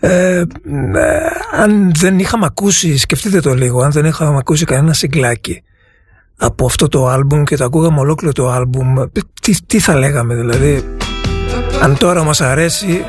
ε, 0.00 0.36
ε, 0.36 0.44
αν 1.56 1.92
δεν 1.98 2.18
είχαμε 2.18 2.46
ακούσει, 2.46 2.98
σκεφτείτε 2.98 3.40
το 3.40 3.54
λίγο, 3.54 3.82
αν 3.82 3.90
δεν 3.90 4.04
είχαμε 4.04 4.36
ακούσει 4.36 4.64
κανένα 4.64 4.92
συγκλάκι 4.92 5.62
από 6.36 6.66
αυτό 6.66 6.88
το 6.88 7.06
άλμπουμ 7.06 7.42
και 7.42 7.56
το 7.56 7.64
ακούγαμε 7.64 8.00
ολόκληρο 8.00 8.32
το 8.32 8.50
άλμπουμ, 8.50 8.94
τι, 9.40 9.62
τι 9.66 9.78
θα 9.78 9.94
λέγαμε 9.94 10.34
δηλαδή. 10.34 10.84
Αν 11.82 11.96
τώρα 11.96 12.24
μας 12.24 12.40
αρέσει, 12.40 13.04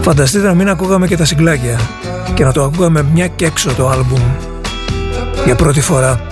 φανταστείτε 0.00 0.46
να 0.46 0.54
μην 0.54 0.68
ακούγαμε 0.68 1.06
και 1.06 1.16
τα 1.16 1.24
συγκλάκια 1.24 1.80
και 2.34 2.44
να 2.44 2.52
το 2.52 2.62
ακούγαμε 2.62 3.02
μια 3.02 3.26
και 3.28 3.44
έξω 3.44 3.74
το 3.74 3.88
άλμπουμ 3.88 4.22
για 5.44 5.54
πρώτη 5.54 5.80
φορά. 5.80 6.31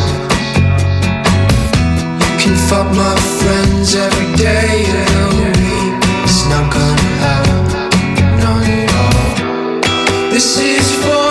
can 2.41 2.55
fuck 2.55 2.87
my 2.95 3.15
friends 3.39 3.93
every 3.93 4.35
day 4.35 4.85
and 4.95 5.09
help. 5.09 5.55
It's 6.23 6.43
not 6.49 6.73
gonna 6.73 7.11
happen, 7.25 7.61
not 8.39 8.63
at 8.67 8.89
all. 9.03 10.31
This 10.31 10.57
is 10.57 10.95
for. 11.03 11.30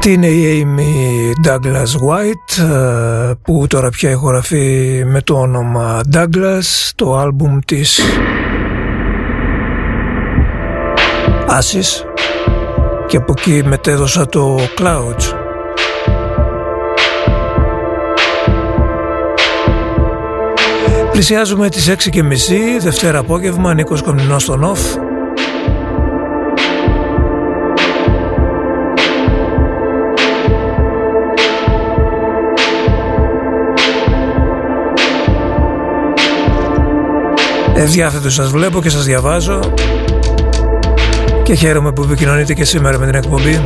Αυτή 0.00 0.12
είναι 0.12 0.26
η 0.26 0.66
Amy 0.66 1.48
Douglas 1.48 1.92
White 2.08 2.62
ε, 2.62 3.32
που 3.42 3.66
τώρα 3.68 3.88
πια 3.88 4.10
ηχογραφεί 4.10 5.02
με 5.06 5.22
το 5.22 5.34
όνομα 5.34 6.00
Douglas 6.12 6.90
το 6.94 7.16
άλμπουμ 7.16 7.58
της 7.66 8.00
Άσης. 11.46 12.04
Και 13.06 13.16
από 13.16 13.34
εκεί 13.36 13.62
μετέδωσα 13.64 14.26
το 14.26 14.58
Clouds. 14.78 15.34
Πλησιάζουμε 21.10 21.68
τις 21.68 21.90
6.30 21.90 22.20
Δευτέρα 22.80 23.18
απόγευμα 23.18 23.74
Νίκος 23.74 24.02
Κομνηνός 24.02 24.42
στον 24.42 24.74
OFF 24.74 25.07
Ευδιάθετο 37.80 38.30
σας 38.30 38.50
βλέπω 38.50 38.82
και 38.82 38.90
σας 38.90 39.04
διαβάζω 39.04 39.60
και 41.42 41.54
χαίρομαι 41.54 41.92
που 41.92 42.02
επικοινωνείτε 42.02 42.54
και 42.54 42.64
σήμερα 42.64 42.98
με 42.98 43.06
την 43.06 43.14
εκπομπή. 43.14 43.64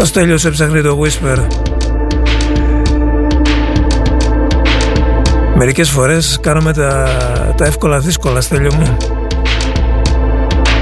Ο 0.00 0.04
Στέλιος 0.04 0.44
έψαχνε 0.44 0.80
το 0.80 0.98
Whisper. 1.02 1.46
Μερικές 5.56 5.90
φορές 5.90 6.38
κάνουμε 6.40 6.72
τα, 6.72 7.08
τα 7.56 7.64
εύκολα 7.64 7.98
δύσκολα, 7.98 8.40
Στέλιο 8.40 8.72
μου. 8.74 8.96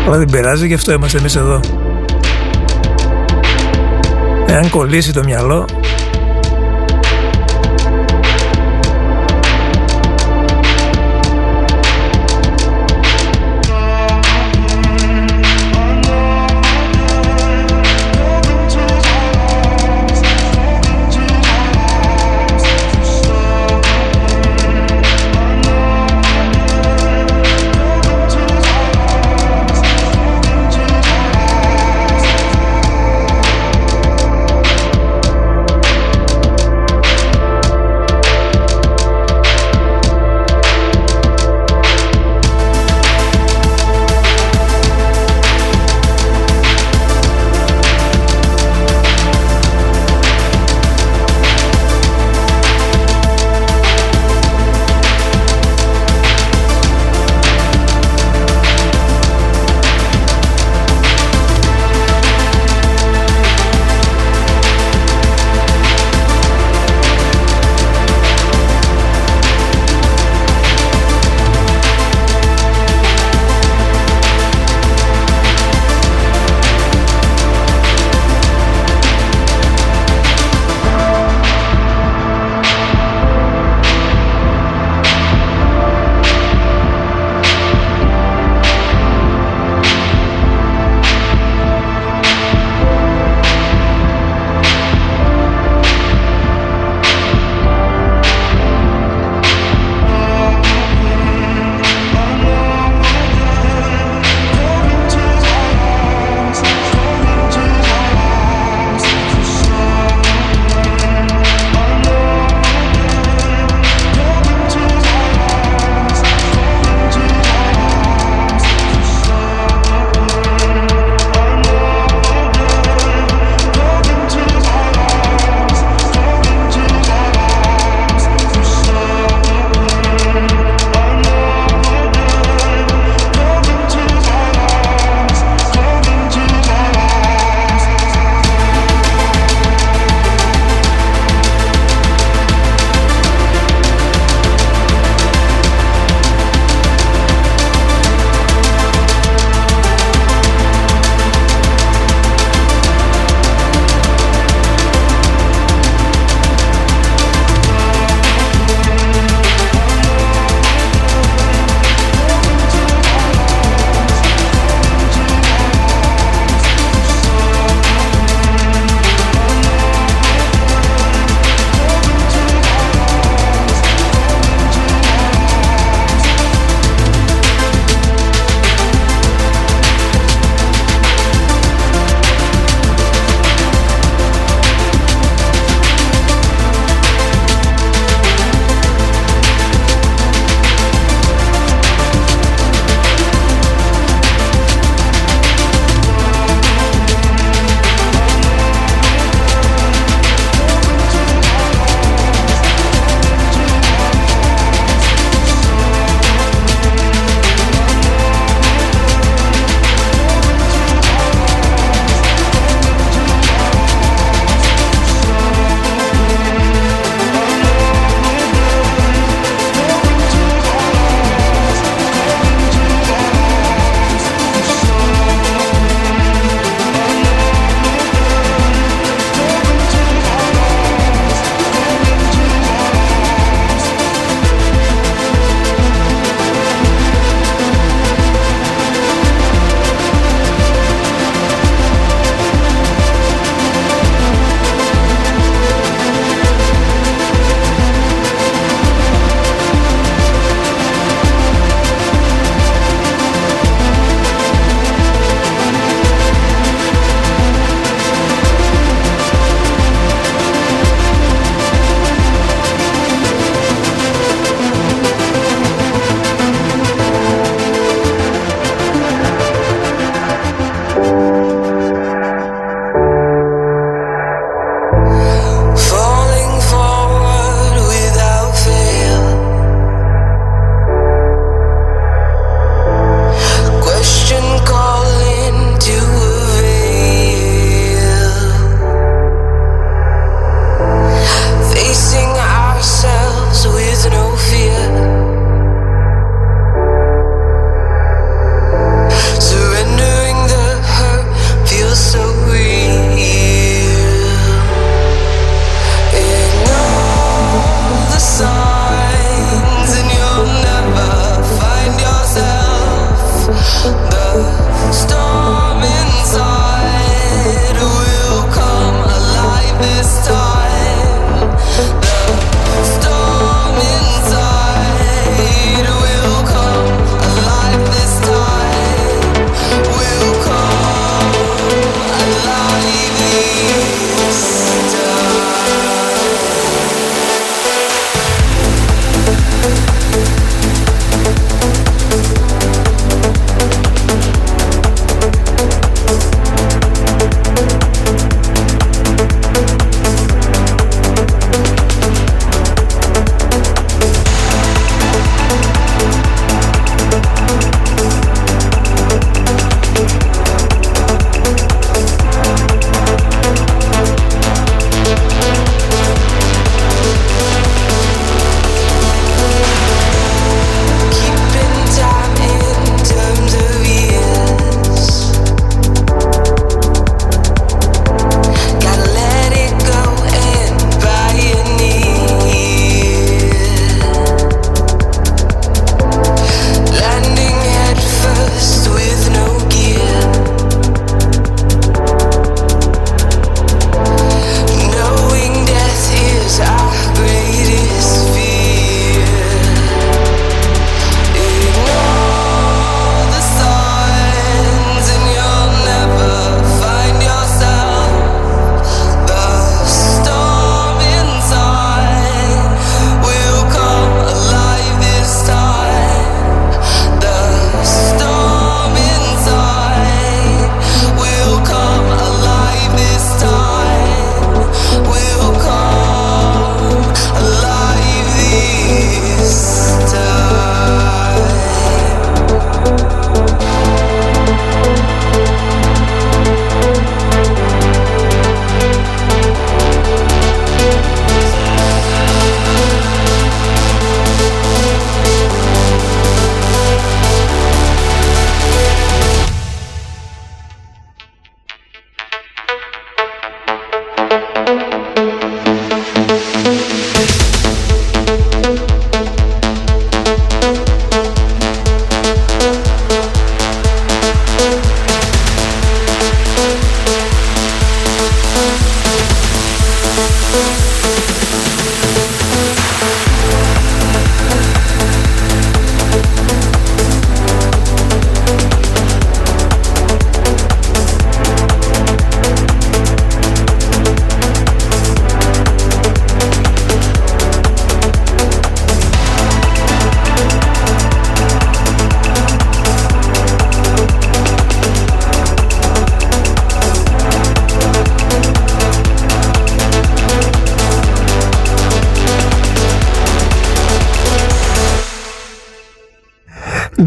Αλλά 0.07 0.17
δεν 0.17 0.27
πειράζει, 0.31 0.67
γι' 0.67 0.75
αυτό 0.75 0.93
είμαστε 0.93 1.19
εμείς 1.19 1.37
εδώ. 1.37 1.61
Εάν 4.47 4.71
κολλήσει 4.71 5.13
το 5.13 5.25
μυαλό 5.25 5.84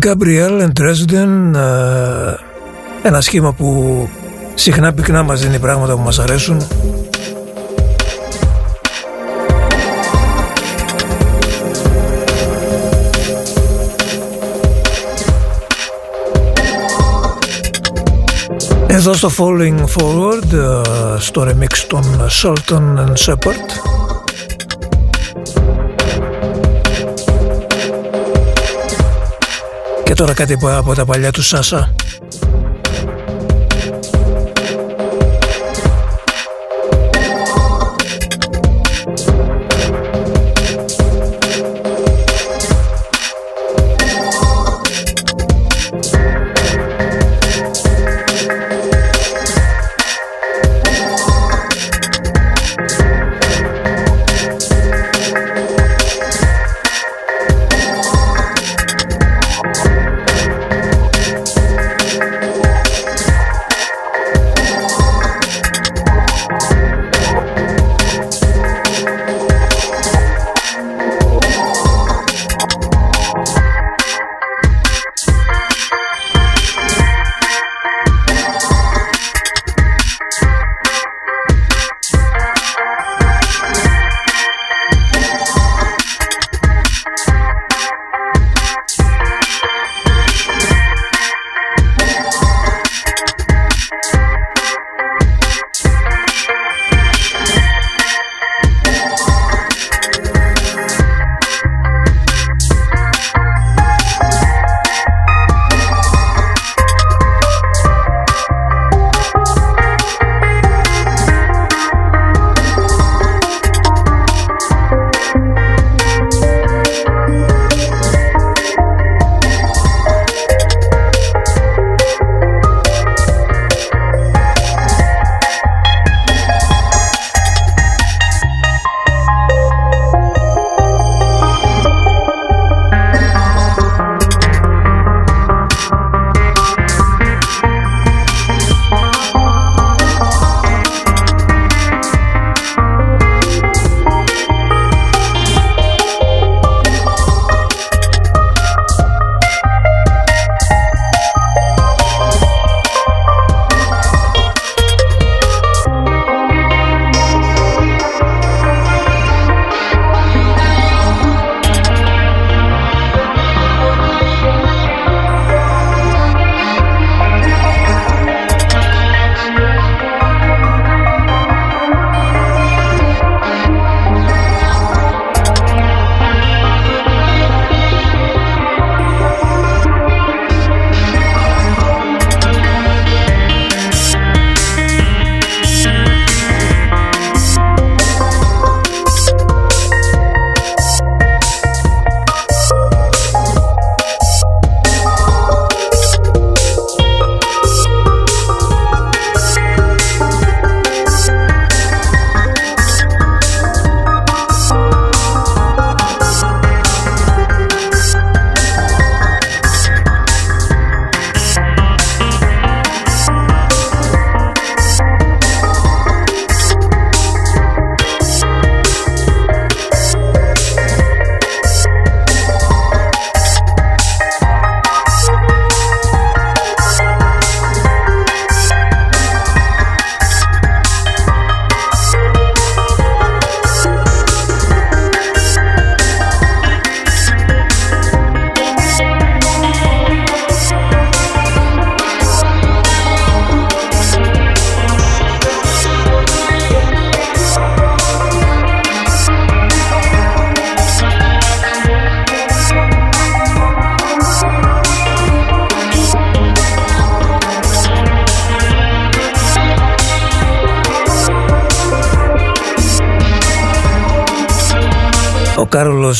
Gabriel 0.07 0.61
and 0.61 0.71
Dresden 0.79 1.55
ε, 1.55 2.35
ένα 3.03 3.21
σχήμα 3.21 3.53
που 3.53 4.09
συχνά 4.53 4.93
πυκνά 4.93 5.23
μας 5.23 5.41
δίνει 5.41 5.59
πράγματα 5.59 5.93
που 5.93 6.01
μας 6.01 6.19
αρέσουν. 6.19 6.67
Εδώ 18.87 19.13
στο 19.13 19.31
Falling 19.37 19.79
Forward 19.79 20.53
ε, 20.53 21.19
στο 21.19 21.47
remix 21.47 21.77
των 21.87 22.03
Sultan 22.41 22.97
and 22.97 23.13
Shepard 23.25 23.96
Και 30.07 30.13
τώρα 30.13 30.33
κάτι 30.33 30.57
από 30.61 30.93
τα 30.93 31.05
παλιά 31.05 31.31
του 31.31 31.41
Σάσα 31.41 31.95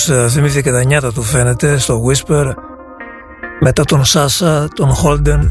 Κάρολος 0.06 0.26
ε, 0.26 0.30
θυμήθηκε 0.30 0.72
τα 0.72 0.84
νιάτα 0.84 1.14
του 1.14 1.22
φαίνεται 1.22 1.78
στο 1.78 2.02
Whisper 2.06 2.54
μετά 3.60 3.84
τον 3.84 4.06
Σάσα, 4.06 4.68
τον 4.76 4.90
Holden. 4.90 5.50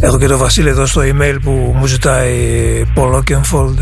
Έχω 0.00 0.18
και 0.18 0.26
τον 0.26 0.38
Βασίλη 0.38 0.68
εδώ 0.68 0.86
στο 0.86 1.00
email 1.04 1.38
που 1.42 1.50
μου 1.76 1.86
ζητάει 1.86 2.32
Paul 2.96 3.14
Oakenfold 3.14 3.76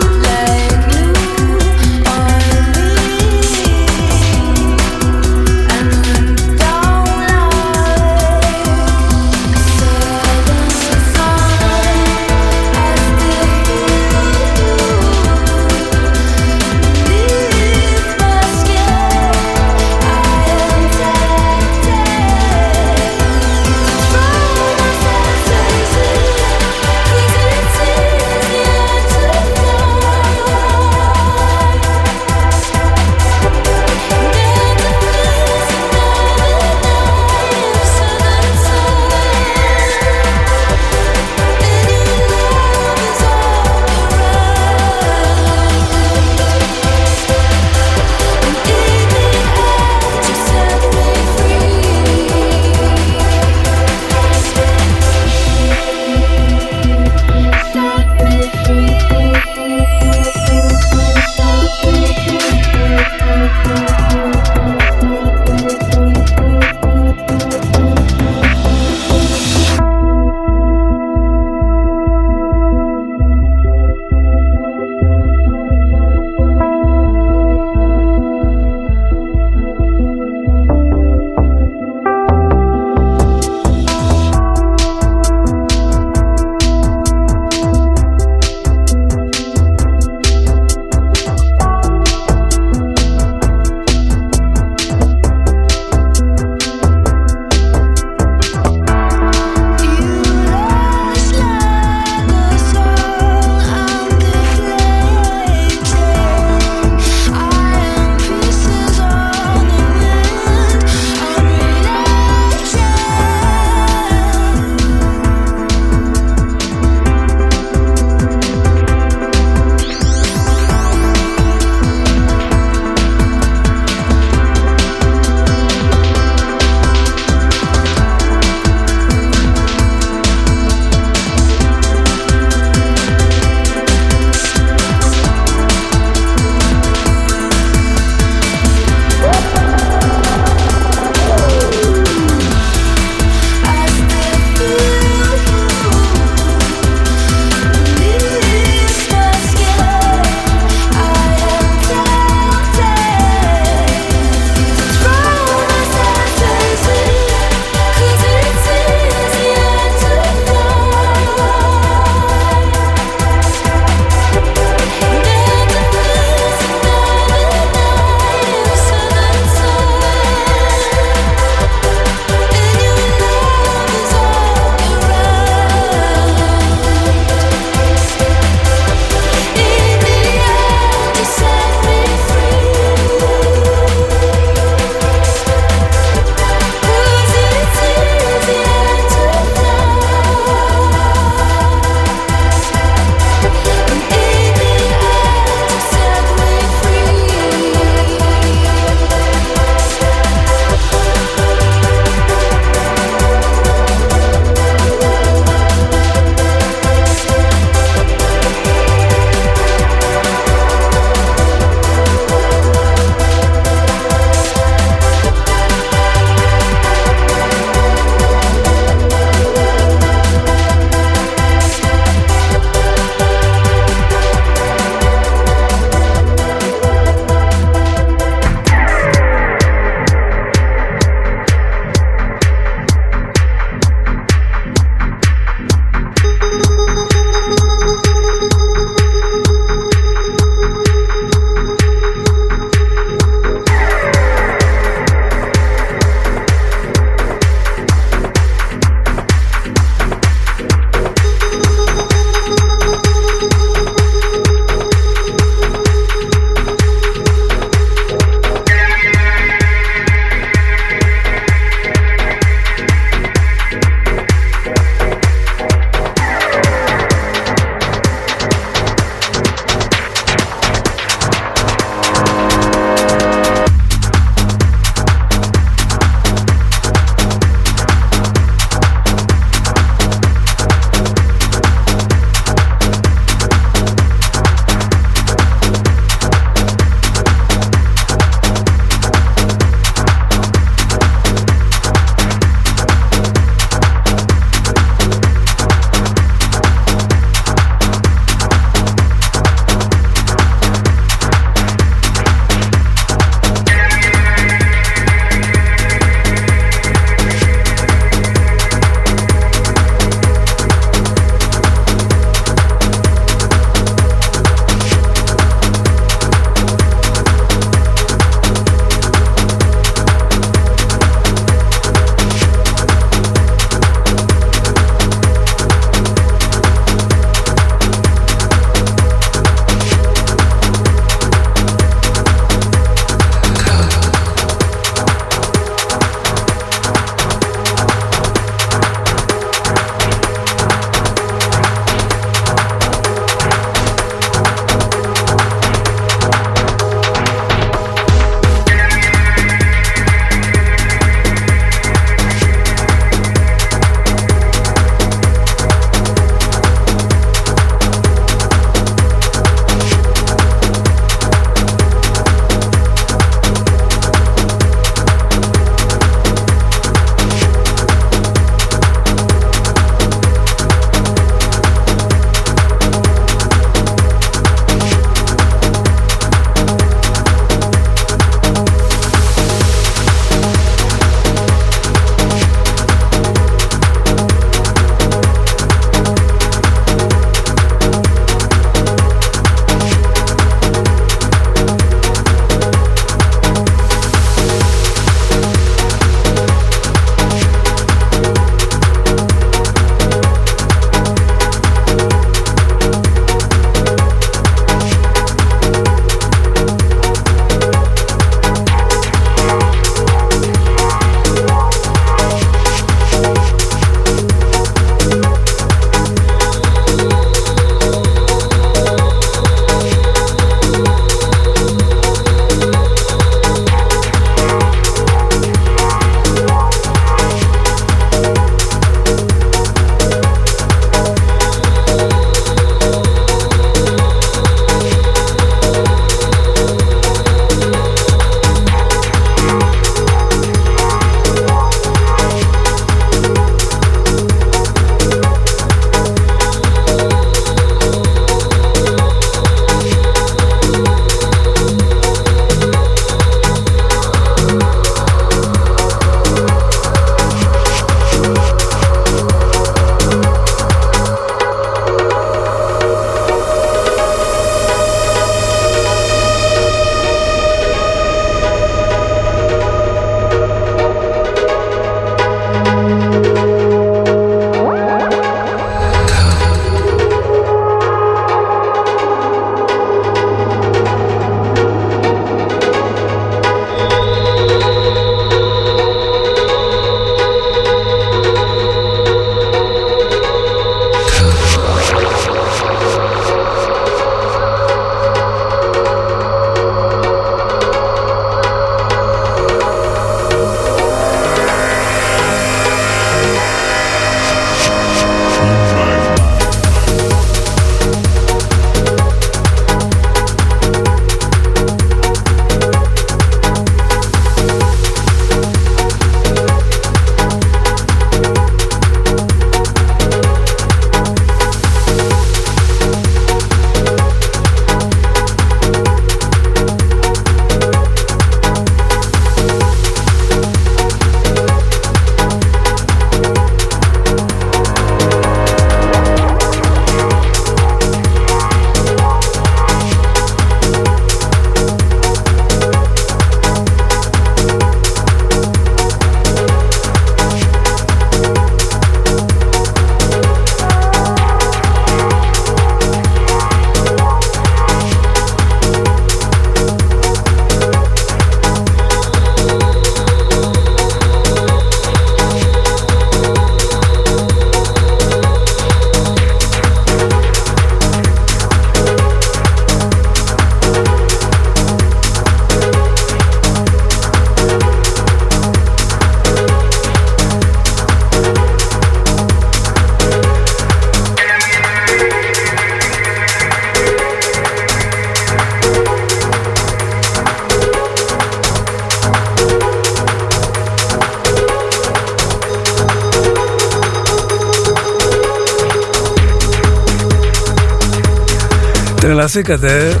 Τρελαθήκατε 599.42 600.00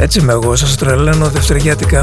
Έτσι 0.00 0.18
είμαι 0.18 0.32
εγώ 0.32 0.56
Σας 0.56 0.76
τρελαίνω 0.76 1.28
δευτεριάτικα. 1.28 2.02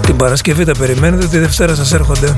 Την 0.00 0.16
Παρασκευή 0.16 0.64
τα 0.64 0.72
περιμένετε 0.78 1.26
Τη 1.26 1.38
Δευτέρα 1.38 1.74
σας 1.74 1.92
έρχονται. 1.92 2.34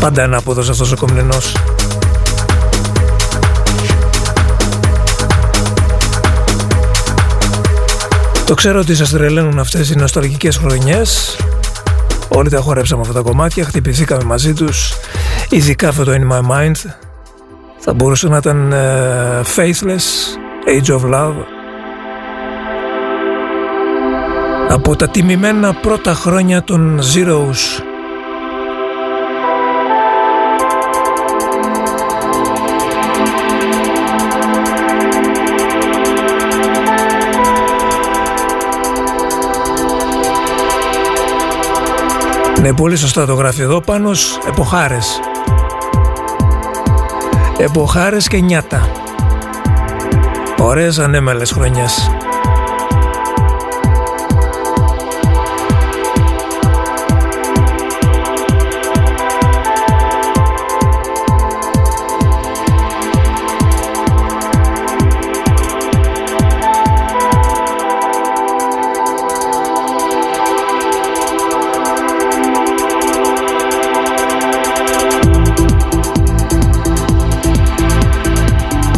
Πάντα 0.00 0.22
ανάποδος 0.22 0.68
αυτός 0.68 0.92
ο 0.92 0.96
κομνηνός 0.96 1.54
Το 8.46 8.54
ξέρω 8.54 8.80
ότι 8.80 8.94
σας 8.94 9.10
τρελαίνουν 9.10 9.58
αυτές 9.58 9.90
οι 9.90 9.96
νοσταλγικές 9.96 10.56
χρονιές. 10.56 11.36
Όλοι 12.28 12.50
τα 12.50 12.60
χορέψαμε 12.60 13.00
αυτά 13.00 13.12
τα 13.12 13.20
κομμάτια, 13.20 13.64
χτυπηθήκαμε 13.64 14.24
μαζί 14.24 14.52
τους. 14.52 14.92
Ειδικά 15.50 15.88
αυτό 15.88 16.04
το 16.04 16.12
In 16.12 16.32
My 16.32 16.40
Mind. 16.40 16.90
Θα 17.78 17.94
μπορούσε 17.94 18.28
να 18.28 18.36
ήταν 18.36 18.72
uh, 18.72 19.42
Faithless, 19.56 20.06
Age 20.66 20.98
of 20.98 21.14
Love. 21.14 21.34
Από 24.68 24.96
τα 24.96 25.08
τιμημένα 25.08 25.74
πρώτα 25.74 26.14
χρόνια 26.14 26.62
των 26.62 27.00
Zeros 27.14 27.83
Ναι, 42.64 42.74
πολύ 42.74 42.96
σωστά 42.96 43.26
το 43.26 43.34
γράφει 43.34 43.62
εδώ 43.62 43.80
πάνω 43.80 44.10
εποχάρες. 44.48 45.20
Εποχάρες 47.58 48.28
και 48.28 48.40
νιάτα. 48.40 48.90
Ωραίες 50.58 50.98
ανέμελες 50.98 51.50
χρονιές. 51.50 52.10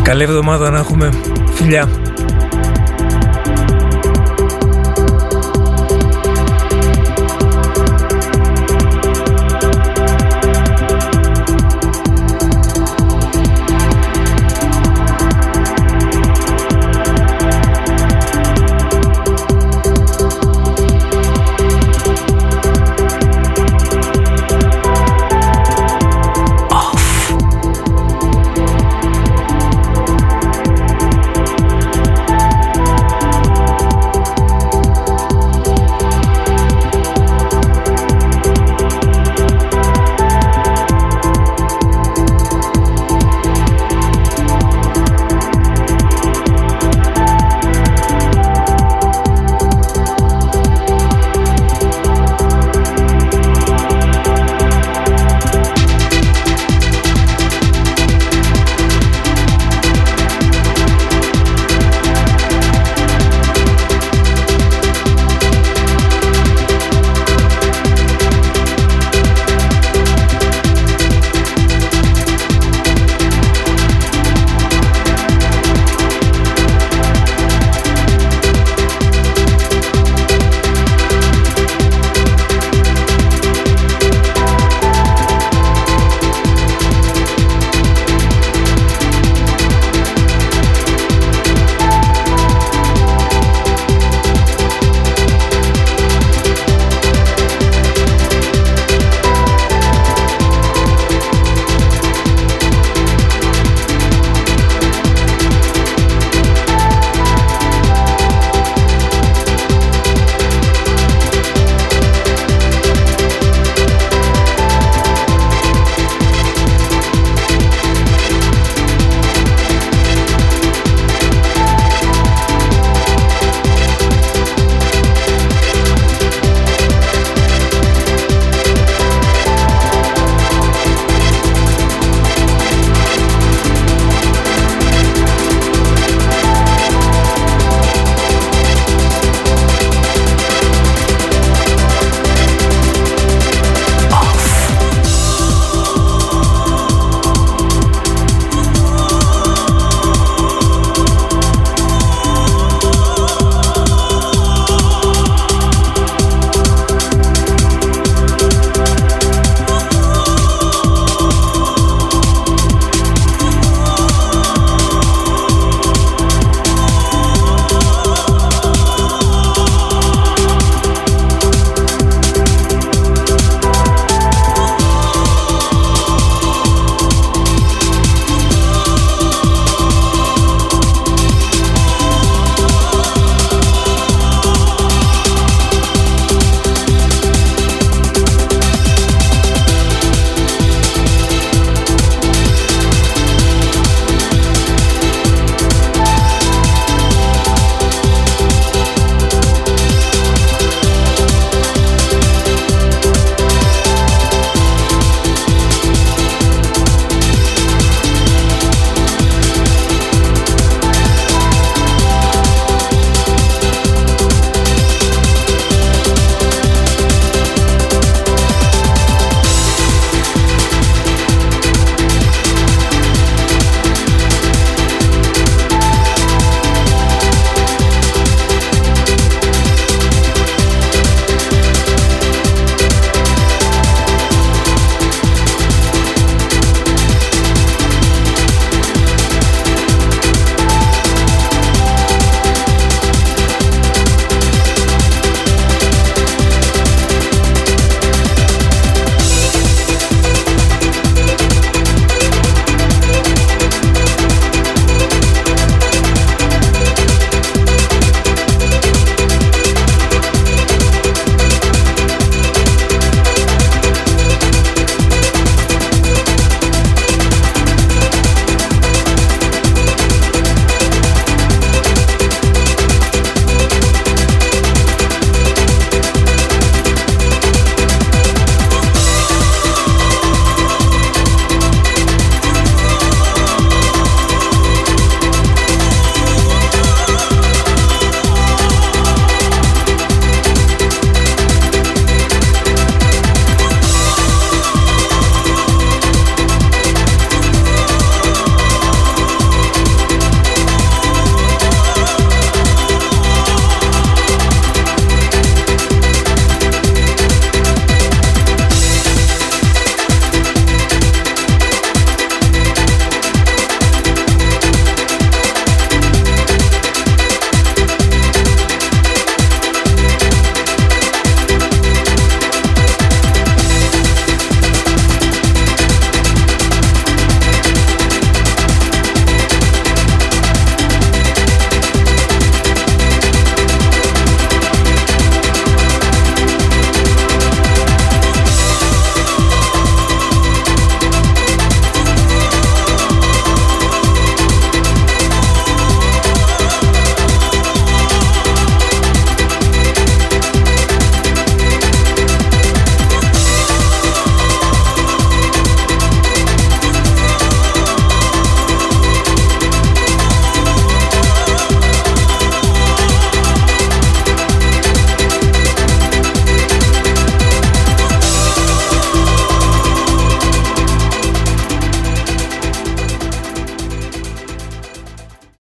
Καλή 0.07 0.23
εβδομάδα 0.23 0.71
να 0.71 0.79
έχουμε. 0.79 1.11
Φιλιά. 1.55 1.89